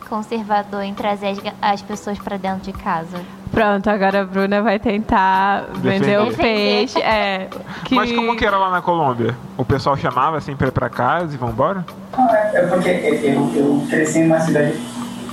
[0.07, 3.17] Conservador em trazer as, as pessoas para dentro de casa.
[3.51, 6.99] Pronto, agora a Bruna vai tentar vender o peixe.
[7.01, 7.47] É,
[7.85, 7.95] que...
[7.95, 9.35] Mas como que era lá na Colômbia?
[9.57, 11.85] O pessoal chamava assim ir pra casa e vambora?
[12.17, 14.79] Não, é, é porque eu, eu cresci em uma cidade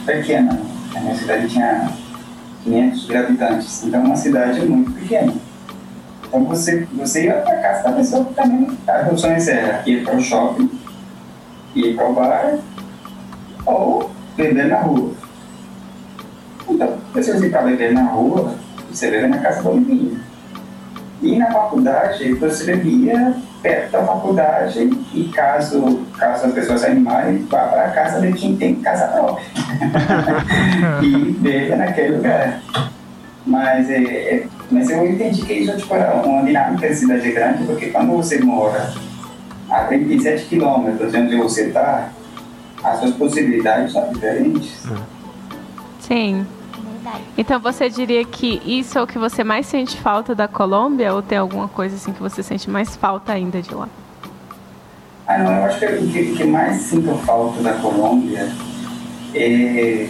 [0.07, 0.61] pequena.
[0.97, 1.91] A minha cidade tinha
[2.63, 5.35] 500 mil habitantes, então é uma cidade muito pequena.
[6.27, 8.79] Então você, você ia pra casa da pessoa que também.
[8.87, 10.71] As opções eram ir para o shopping,
[11.75, 12.59] ir para o bar
[13.67, 15.13] ou vender na rua.
[16.69, 18.55] Então, pessoas que para beber na rua,
[18.91, 20.21] você bebe na casa do amiguinho.
[21.23, 27.67] E na faculdade, você bebia perto da faculdade e caso, caso as pessoas animarem, vá
[27.69, 29.47] para a casa de quem tem casa própria.
[31.03, 32.61] e beba naquele lugar.
[33.47, 37.65] Mas, é, é, mas eu entendi que isso tipo, era uma dinâmica de cidade grande,
[37.65, 38.93] porque quando você mora
[39.71, 42.09] a 37 quilômetros de onde você está,
[42.85, 44.87] as suas possibilidades são diferentes.
[46.01, 46.47] Sim.
[47.37, 51.23] Então você diria que isso é o que você mais sente falta da Colômbia ou
[51.23, 53.89] tem alguma coisa assim que você sente mais falta ainda de lá?
[55.27, 58.51] Ah, não, eu acho que o que, que mais sinto falta da Colômbia
[59.35, 60.09] é,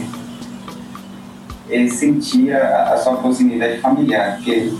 [1.70, 4.72] é sentir a, a, sua proximidade familiar, porque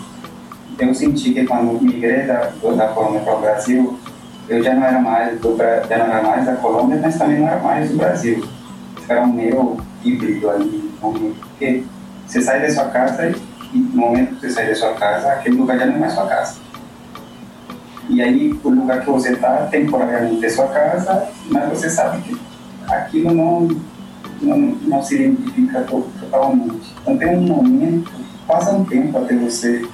[0.78, 3.99] eu senti que quando migrei da, da Colômbia para o Brasil,
[4.49, 7.49] eu já não era mais do já não era mais da Colômbia, mas também não
[7.49, 8.45] era mais do Brasil.
[9.09, 11.84] Era um meio híbrido ali, porque
[12.26, 13.34] você sai da sua casa
[13.72, 16.12] e no momento que você sai da sua casa, aquele lugar já não é mais
[16.12, 16.57] sua casa.
[18.09, 22.38] E aí, o lugar que você está, temporariamente é sua casa, mas você sabe que
[22.86, 23.68] aquilo não,
[24.42, 26.95] não, não se identifica totalmente.
[27.01, 28.12] Então, tem um momento,
[28.47, 29.86] passa um tempo até você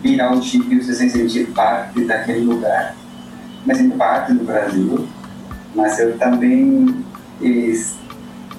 [0.00, 2.94] virar o chip e você se sentir parte daquele lugar.
[3.68, 5.06] Mas em parte do Brasil,
[5.74, 7.04] mas eu também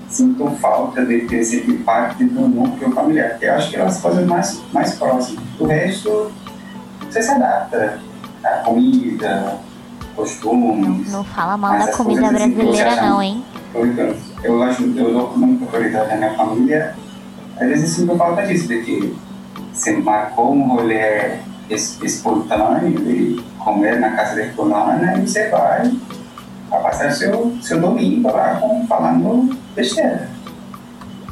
[0.07, 3.99] sinto falta de ter sido parte do núcleo familiar, que eu acho que é as
[3.99, 5.43] coisas mais, mais próximas.
[5.60, 6.32] O resto,
[7.10, 7.99] você se adapta.
[8.43, 9.57] A comida,
[10.16, 11.12] costumes.
[11.12, 13.43] Não, não fala mal da comida brasileira, não, hein?
[13.74, 16.95] Eu, eu acho eu dou muita prioridade à minha família.
[17.60, 19.18] Às vezes sinto falta disso, de que
[19.74, 21.39] você marcou um rolê
[21.70, 25.92] espontâneo de comer na casa de fulana e você vai
[26.72, 30.30] a passar seu, seu domingo lá com, falando besteira.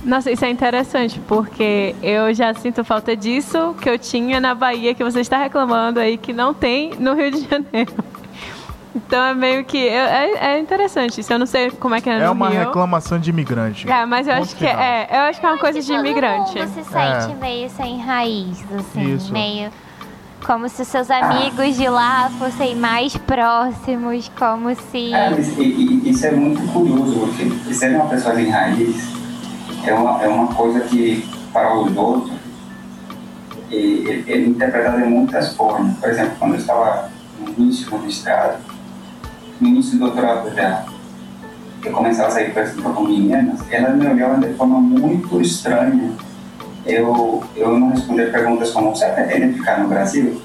[0.04, 4.94] Nossa, isso é interessante, porque eu já sinto falta disso que eu tinha na Bahia,
[4.96, 7.94] que você está reclamando aí, que não tem no Rio de Janeiro.
[8.96, 9.88] Então é meio que.
[9.88, 11.32] É, é interessante isso.
[11.32, 12.62] Eu não sei como é que é, é no uma Rio.
[12.62, 13.88] reclamação de imigrante.
[13.88, 14.82] É, mas eu Ponto acho que final.
[14.82, 16.58] é, eu acho que é uma coisa de imigrante.
[16.58, 17.36] mundo se sente É.
[17.40, 19.32] meio sem raiz, assim, Isso.
[19.32, 19.70] meio
[20.48, 26.62] como se seus amigos de lá fossem mais próximos, como se É, isso é muito
[26.72, 28.96] curioso, porque ser uma pessoa sem raiz
[29.86, 32.32] é uma, é uma coisa que, para os outros,
[33.70, 35.98] e- é, é interpretada de muitas formas.
[35.98, 37.10] Por exemplo, quando eu estava
[37.42, 38.64] no início do mestrado,
[39.60, 40.86] no início do doutorado já,
[41.84, 46.10] eu começava a sair com meninas, elas me olhavam de forma muito estranha.
[46.88, 50.42] Eu, eu não respondia perguntas como, você pretende ficar no Brasil?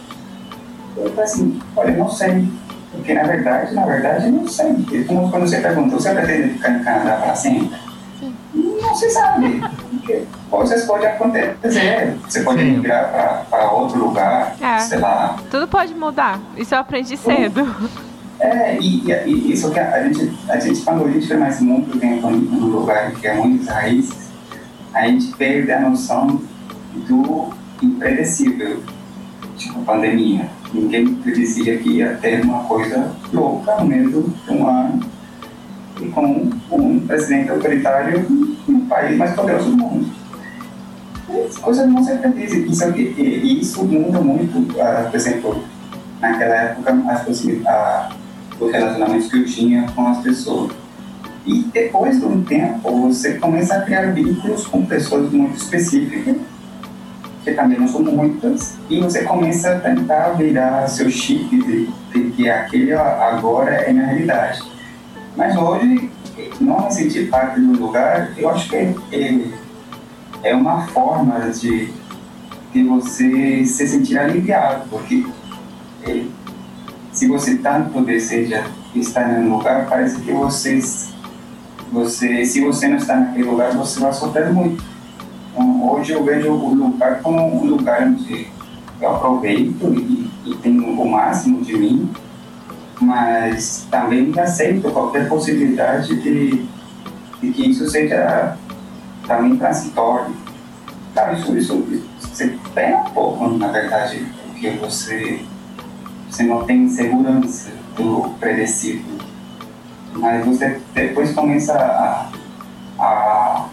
[0.97, 2.49] Eu falei assim, olha, eu não sei.
[2.91, 4.75] Porque na verdade, na verdade, eu não sei.
[4.93, 7.71] E como quando você perguntou, você pretende ficar em Canadá para sempre?
[8.55, 9.63] Não se sabe.
[9.91, 12.17] Porque coisas podem acontecer.
[12.29, 12.73] Você pode Sim.
[12.77, 14.79] migrar para outro lugar, É.
[14.81, 15.37] sei lá.
[15.51, 16.39] Tudo pode mudar.
[16.57, 17.91] Isso eu aprendi cedo.
[18.41, 21.61] É, e, e- e isso que a gente, a gente, quando a gente fica mais
[21.61, 24.22] muito tempo num lugar que é muitas raízes,
[24.95, 26.41] a gente perde a noção
[27.09, 27.51] do
[27.83, 28.83] impredecível,
[29.57, 30.49] tipo pandemia.
[30.73, 35.01] Ninguém predizia que ia ter uma coisa louca no meio de um ano
[36.01, 38.27] e com um presidente autoritário
[38.67, 40.07] no país mais poderoso do mundo.
[41.49, 42.65] As coisas não se predizem.
[42.67, 45.63] Isso, e- isso muda muito, ah, por exemplo,
[46.21, 48.11] naquela época, as possi- a-
[48.61, 50.73] os relacionamentos que eu tinha com as pessoas.
[51.45, 56.37] E depois de um tempo, você começa a criar vínculos com pessoas muito específicas,
[57.43, 62.31] que também não são muitas, e você começa a tentar virar seu chip de, de
[62.31, 64.63] que aquele agora é minha realidade.
[65.37, 66.11] Mas hoje,
[66.61, 69.41] não me sentir parte do lugar, eu acho que é, é,
[70.45, 71.93] é uma forma de,
[72.73, 75.27] de você se sentir aliviado, porque
[76.07, 76.25] é,
[77.13, 78.65] se você tanto deseja
[78.95, 80.81] estar em um lugar, parece que você,
[81.93, 84.83] você, se você não está naquele lugar, você vai sofrer muito.
[85.53, 88.49] Então, hoje eu vejo o lugar como um lugar onde
[89.01, 92.11] eu aproveito e, e tenho o máximo de mim,
[93.01, 96.67] mas também aceito qualquer possibilidade de,
[97.41, 98.57] de que isso seja
[99.27, 100.35] também transitório.
[101.13, 105.45] Claro, isso, isso, você pena um pouco, na verdade, porque você
[106.31, 109.05] você não tem segurança do predecido.
[110.15, 112.29] Mas você depois começa a,
[112.99, 113.69] a,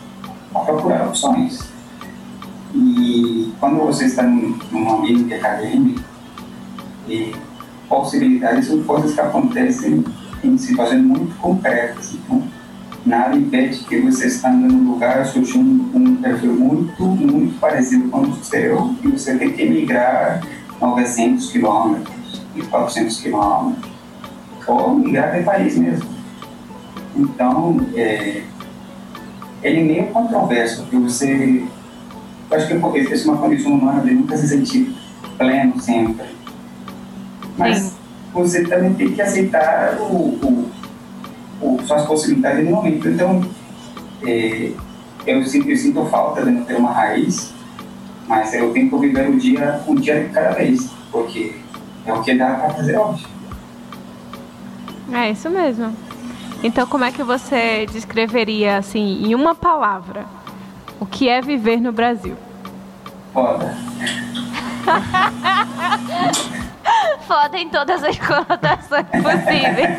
[0.55, 1.69] a procurar opções.
[2.73, 4.57] E quando você está num,
[4.89, 6.01] ambiente acadêmico,
[7.07, 7.33] e
[7.87, 10.03] possibilidades são coisas que acontecem
[10.43, 12.13] em situações muito concretas.
[12.13, 12.43] Então,
[13.05, 18.21] nada impede que você estando num lugar surja um, um perfil muito, muito parecido com
[18.21, 20.41] o seu e você tem que migrar
[20.79, 23.91] 900 quilômetros e 400 quilômetros,
[24.67, 26.18] ou migrar de país mesmo.
[27.15, 28.43] Então, é,
[29.61, 31.63] ele é meio controverso, porque você.
[32.49, 34.95] Eu acho que é uma condição humana de nunca se sentir
[35.37, 36.27] pleno sempre.
[37.57, 37.91] Mas Sim.
[38.33, 40.71] você também tem que aceitar o, o,
[41.61, 43.07] o, suas possibilidades no momento.
[43.07, 43.43] Então,
[44.25, 44.71] é,
[45.27, 47.53] eu, sinto, eu sinto falta de não ter uma raiz,
[48.27, 51.55] mas eu tento viver o dia, um dia de cada vez, porque
[52.05, 53.27] é o que dá para fazer hoje.
[55.11, 55.93] É isso mesmo.
[56.61, 60.25] Então, como é que você descreveria, assim, em uma palavra,
[60.99, 62.35] o que é viver no Brasil?
[63.33, 63.77] Foda.
[67.25, 69.97] foda em todas as conotações possíveis.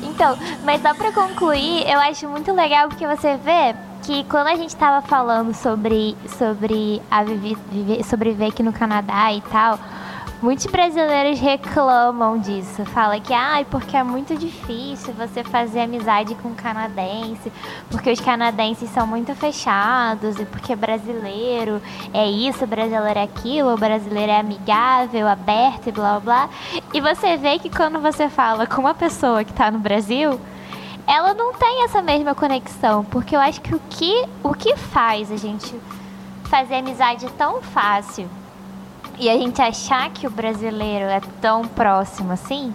[0.02, 4.56] então, mas só pra concluir, eu acho muito legal porque você vê que quando a
[4.56, 9.78] gente tava falando sobre, sobre a viver, viver, sobreviver aqui no Canadá e tal,
[10.42, 12.84] muitos brasileiros reclamam disso.
[12.86, 17.52] Fala que, ai, porque é muito difícil você fazer amizade com canadense,
[17.90, 21.80] porque os canadenses são muito fechados, e porque brasileiro
[22.12, 26.48] é isso, brasileiro é aquilo, o brasileiro é amigável, aberto e blá blá.
[26.92, 30.40] E você vê que quando você fala com uma pessoa que tá no Brasil,
[31.06, 35.30] ela não tem essa mesma conexão, porque eu acho que o que, o que faz
[35.30, 35.74] a gente
[36.44, 38.28] fazer amizade tão fácil
[39.20, 42.74] e a gente achar que o brasileiro é tão próximo assim,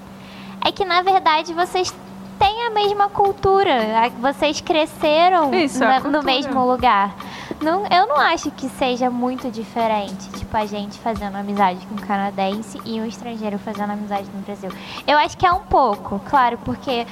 [0.64, 1.94] é que na verdade vocês
[2.40, 3.74] têm a mesma cultura,
[4.20, 7.16] vocês cresceram Isso, na- no mesmo lugar.
[7.62, 10.14] Não, eu não acho que seja muito diferente.
[10.26, 14.42] Tipo, tipo a gente fazendo amizade com um canadense e um estrangeiro fazendo amizade no
[14.42, 14.70] Brasil.
[15.08, 17.06] Eu acho que é um pouco, claro, porque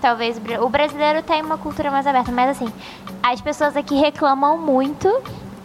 [0.00, 2.72] talvez o brasileiro tem uma cultura mais aberta, mas assim,
[3.22, 5.08] as pessoas aqui reclamam muito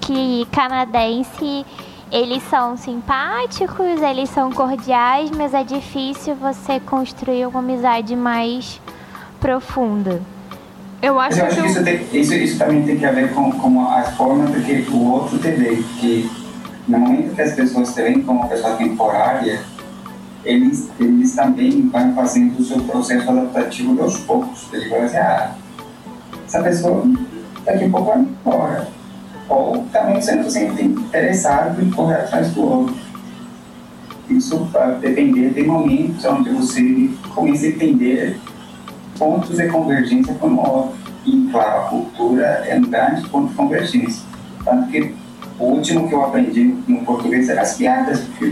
[0.01, 1.65] que canadense
[2.11, 8.81] eles são simpáticos, eles são cordiais, mas é difícil você construir uma amizade mais
[9.39, 10.21] profunda.
[11.01, 13.51] Eu acho, eu acho que, que isso, tem, isso, isso, também tem que ver com,
[13.51, 15.75] com a forma que o outro te vê.
[15.75, 16.27] Porque
[16.87, 19.61] no momento que as pessoas te veem como uma pessoa temporária,
[20.43, 24.65] eles, eles também vão fazendo o seu processo adaptativo aos poucos.
[24.73, 25.55] Ele vai dizer, ah,
[26.45, 27.03] essa pessoa
[27.63, 28.96] daqui a pouco vai embora.
[29.49, 32.95] Ou também sendo sempre interessado em correr atrás do outro.
[34.29, 38.39] Isso vai depender de momentos onde você começa a entender
[39.17, 40.97] pontos de convergência com o outro.
[41.25, 44.21] E, claro, a cultura é um grande ponto de convergência.
[44.65, 45.15] Tanto que
[45.59, 48.21] o último que eu aprendi no português era as piadas.
[48.21, 48.45] Tipo,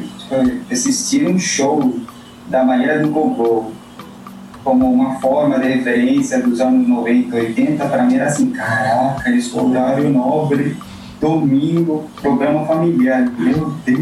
[0.71, 1.99] assistir um show
[2.47, 3.71] da maneira do Gogô
[4.65, 9.63] como uma forma de referência dos anos 90, 80, para mim era assim, caraca, isso
[9.63, 10.75] horário nobre,
[11.21, 14.01] domingo, programa familiar, meu Deus!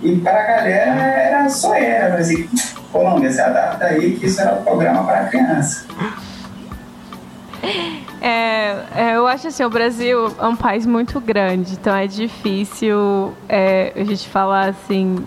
[0.00, 2.48] e para a galera era só era, assim,
[2.92, 5.86] Colômbia, se adapta aí que isso era um programa para criança.
[8.20, 13.34] É, é, eu acho assim, o Brasil é um país muito grande, então é difícil
[13.48, 15.24] é, a gente falar assim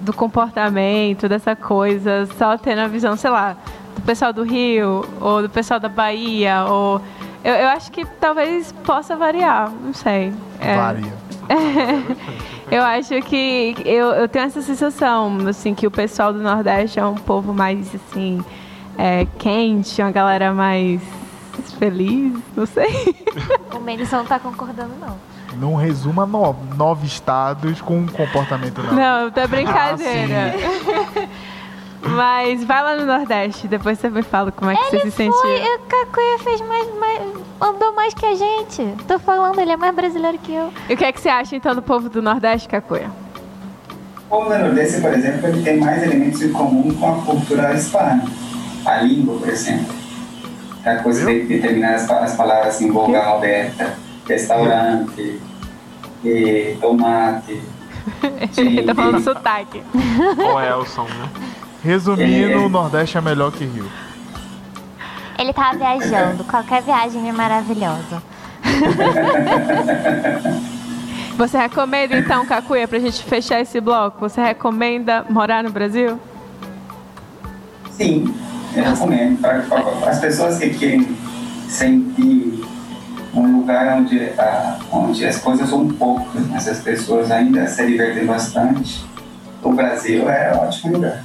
[0.00, 3.56] do comportamento, dessa coisa, só tendo a visão, sei lá,
[3.94, 7.00] do pessoal do Rio, ou do pessoal da Bahia, ou.
[7.44, 10.32] Eu, eu acho que talvez possa variar, não sei.
[10.60, 10.76] É.
[10.76, 11.12] Varia.
[12.70, 17.06] eu acho que eu, eu tenho essa sensação, assim, que o pessoal do Nordeste é
[17.06, 18.44] um povo mais, assim,
[18.98, 21.00] é, quente, uma galera mais
[21.78, 23.14] feliz, não sei.
[23.74, 25.16] O Menison não tá concordando, não.
[25.58, 28.94] Não resuma no, nove estados com um comportamento não.
[28.94, 30.54] Não, tá brincadeira.
[30.54, 31.26] Ah,
[32.08, 35.16] Mas vai lá no Nordeste, depois você me fala como é que ele você se
[35.16, 35.32] sentiu.
[35.32, 37.20] Foi, o Cacuia fez mais, mais,
[37.60, 38.94] andou mais que a gente.
[39.08, 40.72] Tô falando, ele é mais brasileiro que eu.
[40.88, 43.10] E o que é que você acha então do povo do Nordeste, Cacuia?
[44.26, 47.74] O povo do Nordeste, por exemplo, ele tem mais elementos em comum com a cultura
[47.74, 48.24] hispana.
[48.84, 49.94] A língua, por exemplo.
[50.84, 53.94] A coisa de determinar as, as palavras em vogal aberta,
[54.28, 55.40] restaurante,
[56.28, 57.60] e tomate.
[58.56, 59.82] Ele tá falando sotaque.
[60.38, 61.28] Ou Elson, né?
[61.82, 63.88] Resumindo, o Nordeste é melhor que Rio.
[65.38, 66.44] Ele tava viajando.
[66.44, 68.22] Qualquer viagem é maravilhosa.
[71.36, 74.20] Você recomenda então, Cacuia, pra gente fechar esse bloco?
[74.20, 76.18] Você recomenda morar no Brasil?
[77.90, 78.34] Sim,
[78.74, 79.38] eu recomendo.
[79.40, 81.14] Para as pessoas que querem
[81.68, 82.64] sentir
[83.36, 88.24] um lugar onde, ah, onde as coisas são poucas, mas as pessoas ainda se divertem
[88.24, 89.04] bastante,
[89.62, 91.24] o Brasil é um ótimo lugar.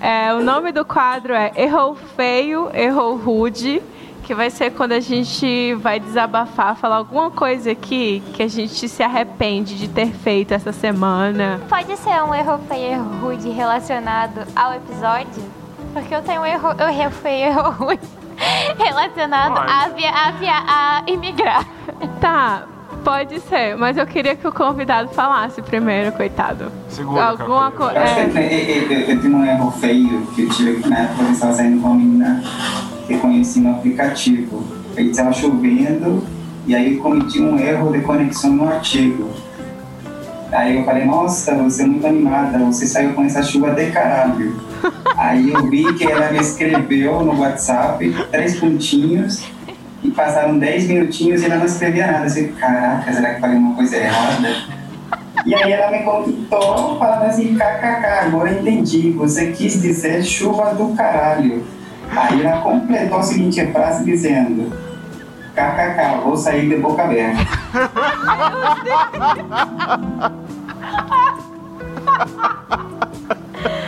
[0.00, 3.82] É, o nome do quadro é Errou Feio, Errou Rude,
[4.22, 8.88] que vai ser quando a gente vai desabafar, falar alguma coisa aqui que a gente
[8.88, 11.60] se arrepende de ter feito essa semana.
[11.68, 15.57] Pode ser um erro feio, erro rude relacionado ao episódio?
[15.98, 18.00] Porque eu tenho um erro, erro feio, erro rude
[18.78, 21.66] relacionado a, via, a, via, a imigrar.
[22.20, 22.66] Tá,
[23.04, 26.70] Pode ser, mas eu queria que o convidado falasse primeiro, coitado.
[26.88, 27.98] Segura, Alguma coisa.
[27.98, 28.24] É...
[28.24, 31.32] Eu, eu, eu, eu, tenho um erro feio que eu tive aqui na época, eu
[31.32, 32.42] estava saindo com uma menina
[33.06, 34.64] que conheci no aplicativo.
[34.96, 36.26] Aí estava chovendo
[36.66, 39.30] e aí eu cometi um erro de conexão no artigo.
[40.52, 44.67] Aí eu falei, nossa, você é muito animada, você saiu com essa chuva de caralho.
[45.18, 49.44] Aí eu vi que ela me escreveu no WhatsApp três pontinhos
[50.02, 52.24] e passaram 10 minutinhos e ela não escrevia nada.
[52.26, 54.78] Assim, caraca, será que falei uma coisa errada?
[55.44, 60.94] E aí ela me contou falando assim, kkk, agora entendi, você quis dizer chuva do
[60.94, 61.64] caralho.
[62.10, 64.72] Aí ela completou a seguinte frase dizendo,
[65.54, 67.46] kkk, vou sair de boca aberta.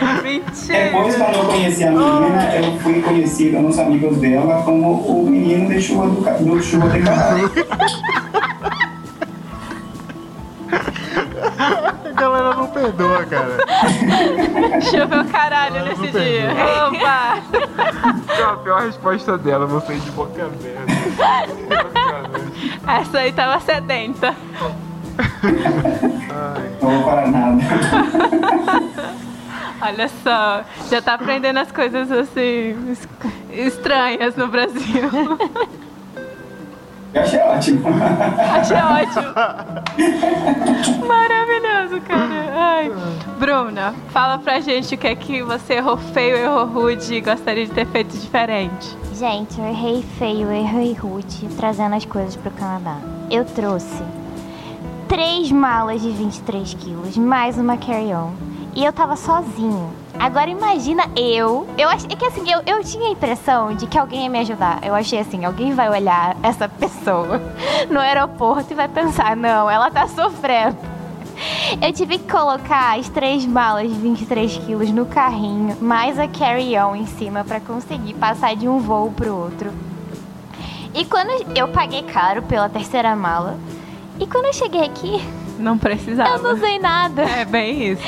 [0.31, 0.83] Mentira.
[0.85, 5.67] Depois, quando eu conheci a menina, eu fui conhecido nos amigos dela como o menino
[5.67, 7.51] de chuva do, do chuva de caralho.
[12.05, 13.57] A galera não perdoa, cara.
[14.81, 16.49] Choveu caralho nesse dia.
[16.87, 17.41] Opa!
[18.51, 20.91] a pior resposta dela, você de boca aberta.
[23.01, 24.33] Essa aí tava sedenta.
[26.81, 27.61] Não vou falar nada.
[29.81, 32.95] Olha só, já tá aprendendo as coisas assim
[33.51, 35.09] estranhas no Brasil.
[37.13, 37.89] Eu achei ótimo.
[38.59, 39.33] Achei ótimo.
[41.07, 42.53] Maravilhoso, cara.
[42.55, 42.91] Ai.
[43.37, 47.65] Bruna, fala pra gente o que é que você errou feio, errou rude e gostaria
[47.65, 48.95] de ter feito diferente.
[49.13, 52.95] Gente, eu errei feio, eu errei rude trazendo as coisas pro Canadá.
[53.29, 54.01] Eu trouxe
[55.09, 58.50] três malas de 23 quilos, mais uma carry-on.
[58.73, 59.91] E eu tava sozinho.
[60.17, 61.67] Agora imagina eu.
[61.77, 64.79] Eu achei que assim, eu, eu tinha a impressão de que alguém ia me ajudar.
[64.83, 67.41] Eu achei assim, alguém vai olhar essa pessoa
[67.89, 70.77] no aeroporto e vai pensar, não, ela tá sofrendo.
[71.81, 76.95] Eu tive que colocar as três malas de 23 quilos no carrinho, mais a carry-on
[76.95, 79.71] em cima para conseguir passar de um voo pro outro.
[80.93, 83.57] E quando eu paguei caro pela terceira mala,
[84.19, 85.19] e quando eu cheguei aqui,
[85.57, 86.35] Não precisava.
[86.35, 87.21] eu não usei nada.
[87.21, 88.03] É bem isso.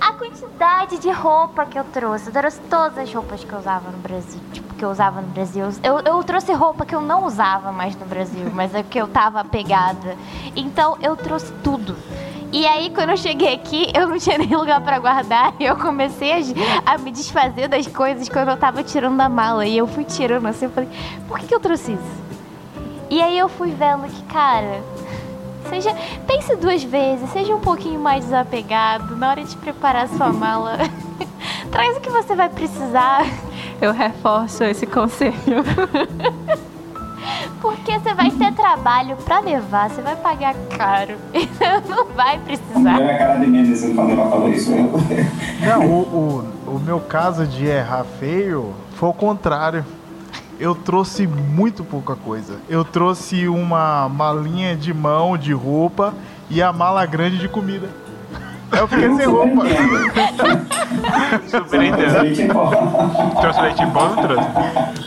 [0.00, 3.90] A quantidade de roupa que eu trouxe, eu trouxe todas as roupas que eu usava
[3.90, 4.40] no Brasil.
[4.52, 5.64] Tipo, que eu usava no Brasil.
[5.82, 9.08] Eu, eu trouxe roupa que eu não usava mais no Brasil, mas é que eu
[9.08, 10.16] tava apegada.
[10.54, 11.96] Então eu trouxe tudo.
[12.52, 15.52] E aí, quando eu cheguei aqui, eu não tinha nem lugar pra guardar.
[15.58, 19.66] E eu comecei a, a me desfazer das coisas quando eu tava tirando da mala.
[19.66, 20.88] E eu fui tirando assim, eu falei,
[21.26, 22.26] por que, que eu trouxe isso?
[23.10, 24.82] E aí eu fui vendo que, cara,
[25.68, 25.94] Seja,
[26.26, 30.78] pense duas vezes, seja um pouquinho mais desapegado na hora de preparar sua mala.
[31.70, 33.24] Traz o que você vai precisar,
[33.80, 35.34] Eu reforço esse conselho.
[37.60, 41.16] porque você vai ter trabalho pra levar, você vai pagar caro.
[41.34, 42.98] Então não vai Não precisar.
[42.98, 44.72] deu a cara de Mendes quando ela falou isso.
[44.72, 44.92] Eu...
[45.66, 49.84] Não, o, o, o meu caso de errar feio foi o contrário.
[50.58, 52.58] Eu trouxe muito pouca coisa.
[52.68, 56.14] Eu trouxe uma malinha de mão de roupa
[56.48, 57.88] e a mala grande de comida.
[58.70, 59.64] Aí eu fiquei sem roupa.
[61.48, 62.22] Super entendo.
[62.22, 62.70] Leite em pó.
[63.40, 64.48] Trouxe leite em pó ou não trouxe?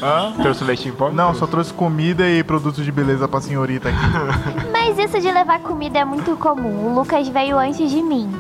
[0.02, 0.34] Hã?
[0.42, 1.10] Trouxe leite em pó?
[1.10, 1.52] Não, só trouxe?
[1.52, 4.00] trouxe comida e produtos de beleza pra senhorita aqui.
[4.72, 6.88] Mas isso de levar comida é muito comum.
[6.88, 8.32] O Lucas veio antes de mim.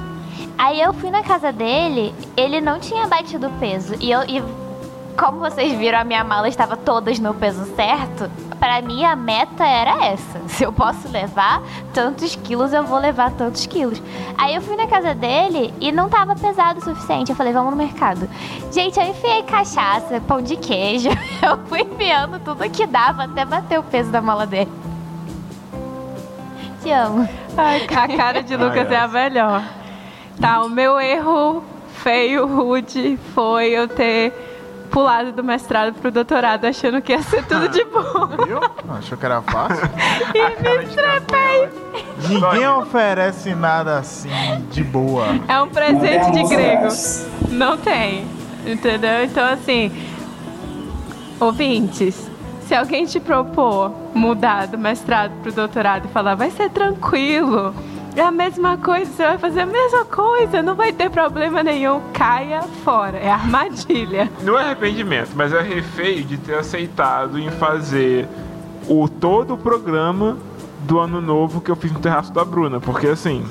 [0.57, 3.95] Aí eu fui na casa dele, ele não tinha batido peso.
[3.99, 4.23] E eu.
[4.23, 4.41] E
[5.19, 8.31] como vocês viram, a minha mala estava todas no peso certo.
[8.57, 10.39] Pra mim, a meta era essa.
[10.47, 11.61] Se eu posso levar
[11.93, 14.01] tantos quilos, eu vou levar tantos quilos.
[14.37, 17.31] Aí eu fui na casa dele e não tava pesado o suficiente.
[17.31, 18.29] Eu falei, vamos no mercado.
[18.71, 21.09] Gente, eu enfiei cachaça, pão de queijo.
[21.41, 24.71] Eu fui enfiando tudo que dava até bater o peso da mala dele.
[26.81, 27.27] Te amo.
[27.57, 29.63] Ai, a cara de Lucas Ai, é a melhor.
[30.39, 31.63] Tá, o meu erro
[32.03, 34.48] feio, rude, foi eu ter
[34.89, 38.27] pulado do mestrado pro doutorado achando que ia ser tudo de bom.
[38.45, 38.59] Viu?
[38.97, 39.83] Achou que era fácil?
[40.33, 41.69] E me trepei.
[42.27, 44.29] Ninguém oferece nada assim
[44.71, 45.27] de boa.
[45.47, 46.87] É um presente de grego.
[47.49, 48.25] Não tem.
[48.65, 49.23] Entendeu?
[49.23, 49.91] Então, assim,
[51.39, 52.29] ouvintes,
[52.67, 57.73] se alguém te propor mudar do mestrado pro doutorado e falar, vai ser tranquilo,
[58.15, 62.01] é a mesma coisa, você vai fazer a mesma coisa, não vai ter problema nenhum,
[62.13, 63.17] caia fora.
[63.17, 64.29] É armadilha.
[64.43, 68.27] Não é arrependimento, mas é refeio de ter aceitado em fazer
[68.87, 70.37] o todo o programa
[70.81, 72.79] do ano novo que eu fiz no terraço da Bruna.
[72.79, 73.45] Porque assim.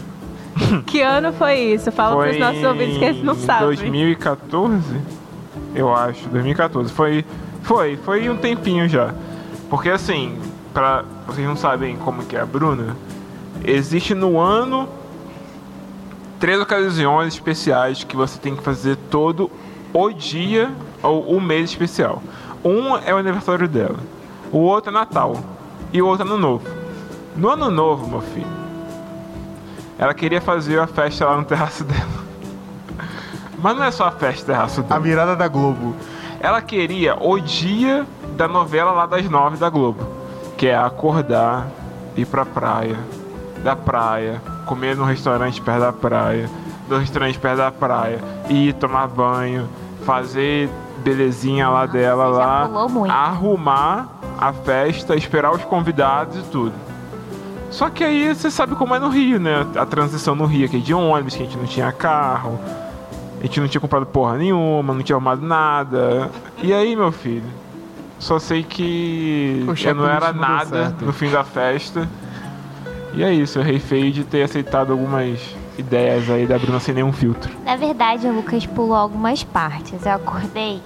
[0.87, 1.93] Que ano foi isso?
[1.93, 3.67] Fala foi pros nossos ouvintes que eles não em sabem.
[3.67, 4.83] 2014,
[5.75, 6.93] eu acho, 2014.
[6.93, 7.25] Foi,
[7.63, 9.15] foi, foi um tempinho já.
[9.71, 10.37] Porque assim,
[10.75, 12.97] para vocês não sabem como que é a Bruna,
[13.65, 14.89] existe no ano
[16.39, 19.51] três ocasiões especiais que você tem que fazer todo
[19.93, 20.71] o dia
[21.03, 22.23] ou o mês especial.
[22.65, 23.99] Um é o aniversário dela,
[24.53, 25.37] o outro é Natal
[25.93, 26.69] e o outro é Ano Novo.
[27.37, 28.47] No Ano Novo, meu filho,
[29.99, 32.19] ela queria fazer a festa lá no terraço dela.
[33.61, 35.01] Mas não é só a festa terraço A dela.
[35.01, 35.95] virada da Globo.
[36.41, 38.07] Ela queria o dia
[38.37, 40.07] da novela lá das nove da Globo.
[40.57, 41.69] Que é acordar,
[42.17, 42.97] ir pra praia,
[43.69, 46.49] da praia, comer num restaurante perto da praia,
[46.89, 48.19] do restaurante perto da praia,
[48.49, 49.69] ir tomar banho,
[50.07, 50.71] fazer
[51.05, 53.13] belezinha lá dela você já lá, pulou muito.
[53.13, 54.09] arrumar
[54.39, 56.73] a festa, esperar os convidados e tudo.
[57.71, 59.67] Só que aí você sabe como é no Rio, né?
[59.77, 62.59] A transição no Rio, que é de ônibus, que a gente não tinha carro,
[63.39, 66.31] a gente não tinha comprado porra nenhuma, não tinha arrumado nada.
[66.63, 67.45] E aí, meu filho?
[68.19, 72.09] Só sei que O eu não era nada no fim da festa.
[73.19, 75.41] E é isso, eu errei feio de ter aceitado algumas
[75.77, 77.51] ideias aí da Bruna sem nenhum filtro.
[77.65, 80.07] Na verdade, o Lucas pulou algumas partes.
[80.07, 80.81] Eu acordei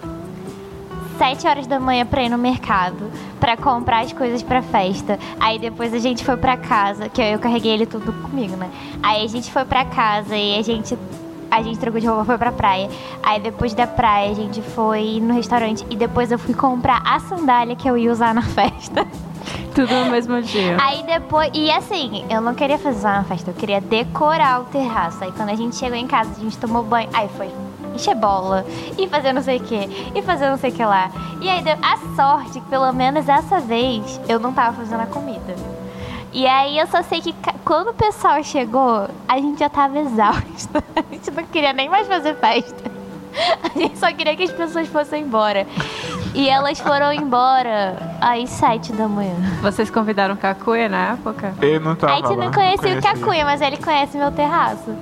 [1.19, 5.19] 7 horas da manhã pra ir no mercado, pra comprar as coisas pra festa.
[5.39, 8.71] Aí depois a gente foi pra casa, que eu carreguei ele tudo comigo, né?
[9.03, 10.97] Aí a gente foi pra casa e a gente
[11.51, 12.89] a gente trocou de roupa, foi pra praia.
[13.23, 17.21] Aí depois da praia a gente foi no restaurante e depois eu fui comprar a
[17.21, 19.07] sandália que eu ia usar na festa.
[19.74, 20.77] Tudo no mesmo dia.
[20.81, 21.51] Aí depois.
[21.55, 25.23] E assim, eu não queria fazer uma festa, eu queria decorar o terraço.
[25.23, 27.09] Aí quando a gente chegou em casa, a gente tomou banho.
[27.12, 27.51] Aí foi
[27.94, 28.64] encher bola,
[28.98, 31.10] e fazer não sei o que, e fazer não sei o que lá.
[31.40, 35.06] E aí deu a sorte que pelo menos essa vez eu não tava fazendo a
[35.06, 35.55] comida.
[36.32, 40.82] E aí eu só sei que quando o pessoal chegou, a gente já tava exausta.
[40.97, 42.90] A gente não queria nem mais fazer festa.
[43.62, 45.66] A gente só queria que as pessoas fossem embora.
[46.35, 49.35] E elas foram embora às sete da manhã.
[49.61, 51.55] Vocês convidaram o Cacuia na época?
[51.61, 53.03] Eu não tava A gente não conhecia o.
[53.03, 54.95] Cacuia, mas ele conhece meu terraço.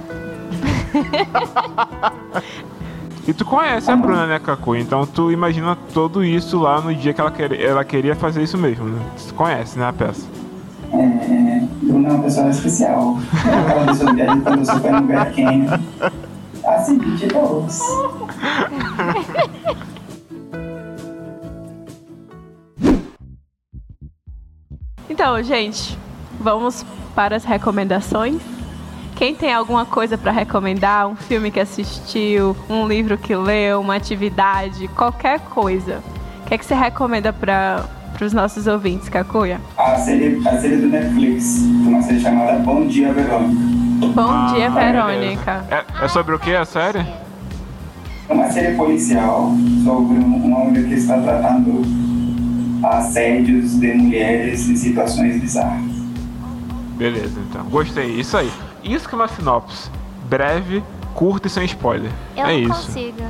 [3.28, 4.74] E tu conhece a Bruna, né, Cacu?
[4.74, 8.58] Então tu imagina tudo isso lá no dia que ela, quer, ela queria fazer isso
[8.58, 9.00] mesmo, né?
[9.28, 10.26] Tu conhece, né, a peça?
[10.92, 13.18] É, Bruna é uma pessoa especial.
[13.44, 15.78] Aquela pessoa que a gente quando você foi no Grand Canyon.
[16.64, 17.80] Assim, de todos.
[25.22, 25.98] Então, gente,
[26.40, 26.82] vamos
[27.14, 28.40] para as recomendações.
[29.14, 33.96] Quem tem alguma coisa para recomendar, um filme que assistiu, um livro que leu, uma
[33.96, 36.00] atividade, qualquer coisa.
[36.42, 37.84] O que é que você recomenda para
[38.18, 39.60] os nossos ouvintes, Cacuia?
[39.76, 43.60] A série, a série do Netflix, uma série chamada Bom Dia Verônica.
[44.14, 44.70] Bom Ah, dia.
[44.70, 45.64] Verônica.
[45.70, 47.06] É, é sobre o que a série?
[48.26, 49.52] É uma série policial
[49.84, 51.82] sobre um- uma mulher que está tratando
[52.82, 55.90] assédios de mulheres em situações bizarras.
[56.96, 57.64] Beleza, então.
[57.64, 58.06] Gostei.
[58.20, 58.50] Isso aí.
[58.84, 59.90] Isso que é uma sinopse.
[60.28, 60.82] Breve,
[61.14, 62.10] curta e sem spoiler.
[62.36, 62.86] Eu é não isso.
[62.86, 63.22] consigo.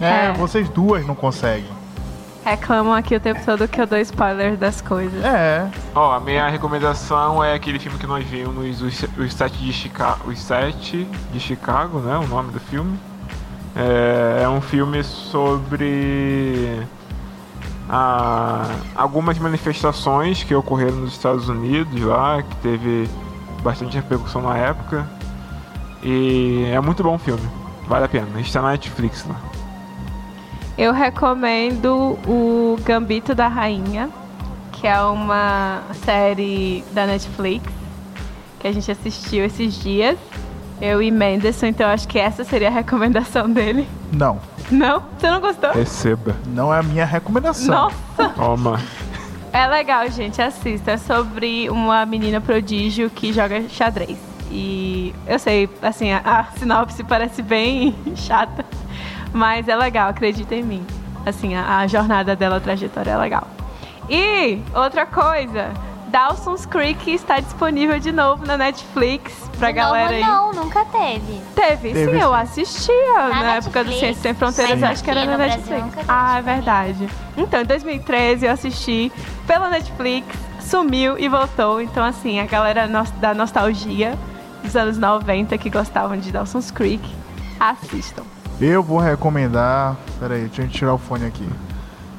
[0.00, 0.32] É, É.
[0.32, 1.72] vocês duas não conseguem.
[2.44, 5.24] Reclamam aqui o tempo todo que eu dou spoiler das coisas.
[5.24, 9.72] É, Ó, a minha recomendação é aquele filme que nós vimos, os, os sete de
[9.72, 10.30] Chicago.
[10.30, 12.18] Os sete de Chicago, né?
[12.18, 12.98] O nome do filme.
[13.74, 16.82] É, é um filme sobre
[17.88, 23.08] ah, algumas manifestações que ocorreram nos Estados Unidos lá, que teve
[23.62, 25.08] bastante repercussão na época.
[26.02, 27.48] E é muito bom o filme.
[27.86, 28.40] Vale a pena.
[28.40, 29.36] Está na Netflix lá.
[30.76, 34.10] Eu recomendo o Gambito da Rainha,
[34.72, 37.64] que é uma série da Netflix
[38.58, 40.18] que a gente assistiu esses dias.
[40.84, 43.88] Eu e Menderson, então acho que essa seria a recomendação dele.
[44.12, 44.38] não.
[44.70, 45.02] Não?
[45.18, 45.72] Você não gostou?
[45.72, 46.34] Receba.
[46.46, 47.74] Não é a minha recomendação.
[48.16, 48.28] Nossa!
[48.34, 48.80] Toma.
[49.52, 50.92] É legal, gente, assista.
[50.92, 54.16] É sobre uma menina prodígio que joga xadrez.
[54.50, 58.64] E eu sei, assim, a, a sinopse parece bem chata,
[59.34, 60.86] mas é legal, acredita em mim.
[61.26, 63.46] Assim, a, a jornada dela, a trajetória é legal.
[64.08, 65.72] E outra coisa,
[66.14, 70.22] Dawson's Creek está disponível de novo na Netflix pra De galera novo, aí.
[70.22, 71.40] não, nunca teve.
[71.56, 72.34] Teve, Teve, sim, eu sim.
[72.36, 76.04] assistia na, Na época do Ciência Sem Fronteiras, eu acho que era na Netflix.
[76.06, 77.08] Ah, é verdade.
[77.36, 79.10] Então, em 2013 eu assisti
[79.44, 80.28] pela Netflix,
[80.60, 81.82] sumiu e voltou.
[81.82, 82.86] Então, assim, a galera
[83.20, 84.16] da nostalgia
[84.62, 87.02] dos anos 90 que gostavam de Dawson's Creek,
[87.58, 88.22] assistam.
[88.60, 89.96] Eu vou recomendar.
[90.20, 91.48] Pera aí, deixa eu tirar o fone aqui.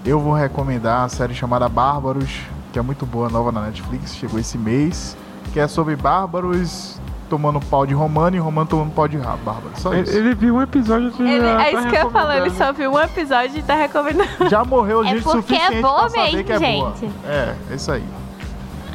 [0.05, 2.41] Eu vou recomendar a série chamada Bárbaros,
[2.75, 5.15] que é muito boa, nova na Netflix, chegou esse mês.
[5.53, 6.99] Que é sobre bárbaros
[7.29, 9.37] tomando pau de Romano e Romano tomando pau de rabo.
[9.45, 10.17] Bárbaro, só Ele, isso.
[10.17, 12.49] ele viu um episódio que Ele- já é tá isso que eu ia falar, ele
[12.49, 14.49] só viu um episódio e tá recomendando.
[14.49, 16.95] Já morreu É gente porque é suficiente boa pra saber mesmo, que é boa.
[16.99, 17.13] gente.
[17.25, 18.03] É, é isso aí.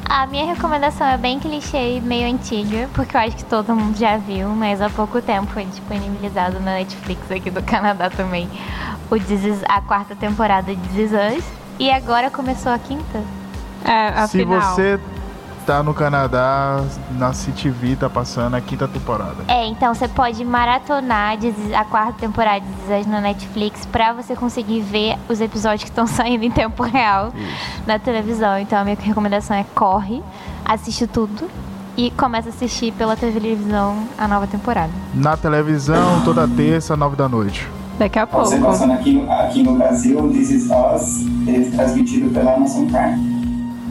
[0.07, 3.97] A minha recomendação é bem clichê e meio antiga, porque eu acho que todo mundo
[3.97, 8.47] já viu, mas há pouco tempo foi disponibilizado na Netflix aqui do Canadá também
[9.09, 11.43] o This Is- a quarta temporada de This Is Us,
[11.79, 13.40] e agora começou a quinta.
[13.85, 14.61] É, Se afinal.
[14.75, 14.99] você
[15.65, 16.81] tá no Canadá,
[17.17, 19.37] na CTV tá passando a quinta temporada.
[19.47, 21.37] É, então você pode maratonar
[21.77, 26.05] a quarta temporada de Us na Netflix pra você conseguir ver os episódios que estão
[26.07, 27.31] saindo em tempo real
[27.85, 28.57] na televisão.
[28.59, 30.21] Então a minha recomendação é corre,
[30.65, 31.49] assiste tudo
[31.97, 34.91] e começa a assistir pela televisão a nova temporada.
[35.13, 37.67] Na televisão, toda terça, nove da noite.
[37.99, 38.47] Daqui a pouco.
[38.47, 43.30] Você passando aqui, aqui no Brasil, This Is Us, é transmitido pela Amazon Prime.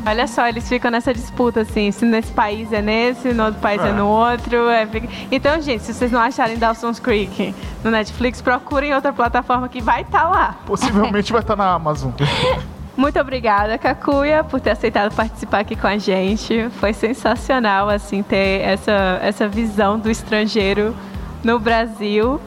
[0.07, 3.83] Olha só, eles ficam nessa disputa, assim, se nesse país é nesse, no outro país
[3.83, 3.93] é, É.
[3.93, 4.69] no outro.
[4.69, 4.89] é
[5.31, 7.55] Então, gente, se vocês não acharem Dawson's Creek
[7.85, 10.57] no Netflix, procurem outra plataforma que vai estar lá.
[10.67, 12.13] Possivelmente vai estar na Amazon.
[12.97, 16.69] Muito obrigada, Kakuya, por ter aceitado participar aqui com a gente.
[16.81, 20.95] Foi sensacional, assim, ter essa, essa visão do estrangeiro
[21.43, 22.41] no Brasil.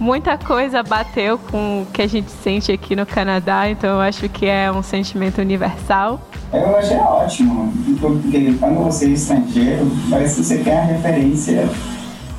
[0.00, 4.28] Muita coisa bateu com o que a gente sente aqui no Canadá, então eu acho
[4.28, 6.20] que é um sentimento universal.
[6.52, 11.68] Eu achei ótimo, porque quando você é estrangeiro, parece que você quer a referência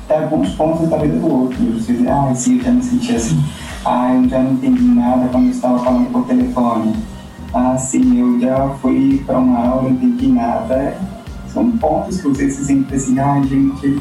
[0.06, 1.58] de alguns pontos da vida do outro.
[1.72, 3.42] Você diz, ah, sim, eu já me senti assim.
[3.86, 6.94] Ah, eu já não entendi nada quando eu estava falando por telefone.
[7.54, 10.94] Assim, eu já fui para uma aula, não entendi nada.
[11.48, 13.98] São pontos que você se sente assim, ah, gente,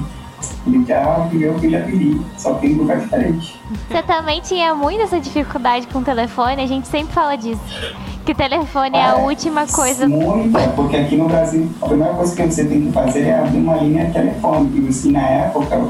[0.65, 3.59] ele já viveu o que já vivi, só que em lugar diferente.
[3.89, 7.61] Você também tinha muito essa dificuldade com o telefone, a gente sempre fala disso.
[8.25, 10.07] Que telefone é a última coisa.
[10.07, 13.57] Muito, porque aqui no Brasil, a primeira coisa que você tem que fazer é abrir
[13.57, 14.77] uma linha telefônica.
[14.77, 15.87] E assim, na época,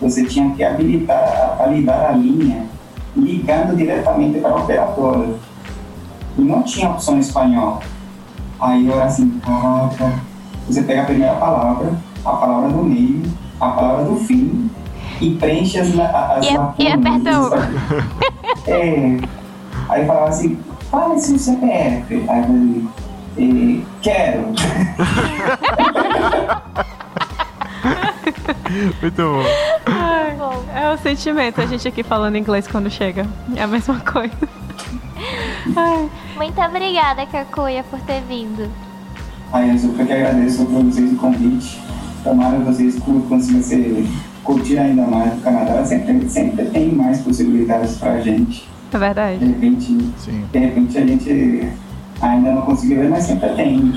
[0.00, 2.66] você tinha que habilitar, validar a linha
[3.14, 5.34] ligando diretamente para a operadora.
[6.38, 7.80] E não tinha opção em espanhol.
[8.58, 10.14] Aí eu era assim, caraca,
[10.66, 11.92] você pega a primeira palavra,
[12.24, 13.22] a palavra do meio,
[13.60, 14.70] a palavra do fim
[15.20, 16.74] e preenche as, as e, lacunas.
[16.78, 17.54] E aperta o...
[18.70, 19.16] É.
[19.88, 20.58] Aí falava assim,
[20.90, 22.24] fala esse CPF.
[22.28, 22.84] Aí eu falei,
[23.38, 24.46] eh, quero.
[29.00, 29.42] Muito bom.
[29.86, 30.36] Ai,
[30.74, 33.26] é o sentimento, a gente aqui falando inglês quando chega.
[33.54, 34.36] É a mesma coisa.
[35.76, 36.10] Ai.
[36.36, 38.70] Muito obrigada, Kakuya, por ter vindo.
[39.52, 41.85] Ai, eu super que agradeço por vocês o convite.
[42.26, 42.98] Tomara que vocês
[43.28, 44.04] consigam ser,
[44.42, 45.84] curtir ainda mais o Canadá.
[45.84, 48.68] Sempre, sempre tem mais possibilidades pra gente.
[48.92, 49.38] É verdade.
[49.38, 50.44] De repente, Sim.
[50.50, 51.68] de repente a gente
[52.20, 53.92] ainda não conseguiu ver, mas sempre tem.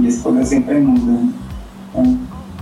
[0.00, 1.32] E as coisas sempre mudam.
[1.90, 2.18] Então,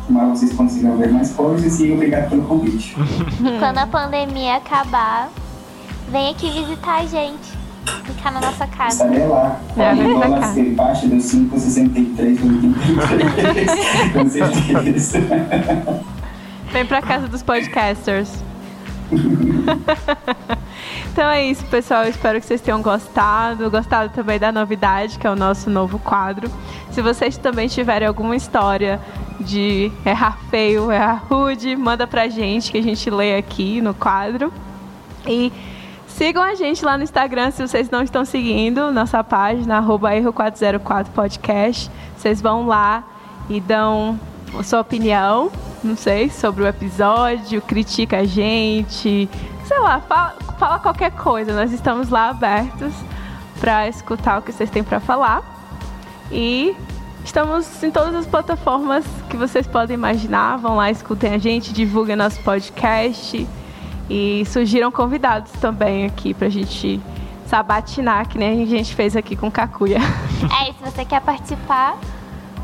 [0.06, 2.96] tomara que vocês consigam ver mais coisas e obrigado pelo convite.
[3.60, 5.30] Quando a pandemia acabar,
[6.10, 7.59] vem aqui visitar a gente.
[8.04, 9.04] Ficar na nossa casa.
[9.04, 9.60] Estarei lá.
[9.76, 14.12] É, vem pra Dólar ser baixo dos 5,63 83.
[14.12, 15.18] Com certeza.
[16.72, 18.42] Vem pra casa dos podcasters.
[21.12, 22.04] então é isso, pessoal.
[22.04, 23.70] Eu espero que vocês tenham gostado.
[23.70, 26.50] Gostado também da novidade, que é o nosso novo quadro.
[26.90, 29.00] Se vocês também tiverem alguma história
[29.40, 34.52] de errar feio, errar rude, manda pra gente que a gente lê aqui no quadro.
[35.26, 35.52] E
[36.10, 41.90] sigam a gente lá no Instagram se vocês não estão seguindo nossa página, arroba erro404podcast.
[42.16, 43.04] Vocês vão lá
[43.48, 44.18] e dão
[44.58, 45.50] a sua opinião,
[45.82, 49.28] não sei, sobre o episódio, critica a gente,
[49.64, 51.52] sei lá, fala, fala qualquer coisa.
[51.52, 52.92] Nós estamos lá abertos
[53.60, 55.42] para escutar o que vocês têm para falar.
[56.32, 56.74] E
[57.24, 60.56] estamos em todas as plataformas que vocês podem imaginar.
[60.58, 63.46] Vão lá, escutem a gente, divulguem nosso podcast.
[64.10, 67.00] E surgiram convidados também aqui pra gente
[67.46, 70.00] sabatinar, que nem a gente fez aqui com Kakuya.
[70.60, 71.98] É, e se você quer participar,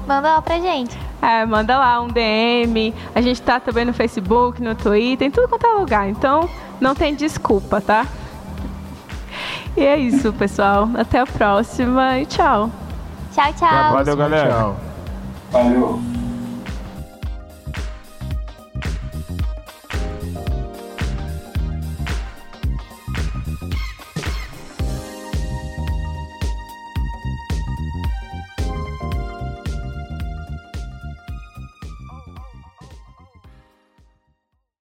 [0.08, 0.98] manda lá pra gente.
[1.20, 2.94] É, manda lá um DM.
[3.14, 6.08] A gente tá também no Facebook, no Twitter, em tudo quanto é lugar.
[6.08, 6.48] Então,
[6.80, 8.06] não tem desculpa, tá?
[9.76, 10.88] E é isso, pessoal.
[10.96, 12.70] Até a próxima e tchau.
[13.34, 13.92] Tchau, tchau.
[13.92, 14.50] Valeu, galera.
[14.50, 14.76] Tchau.
[15.52, 16.15] Valeu.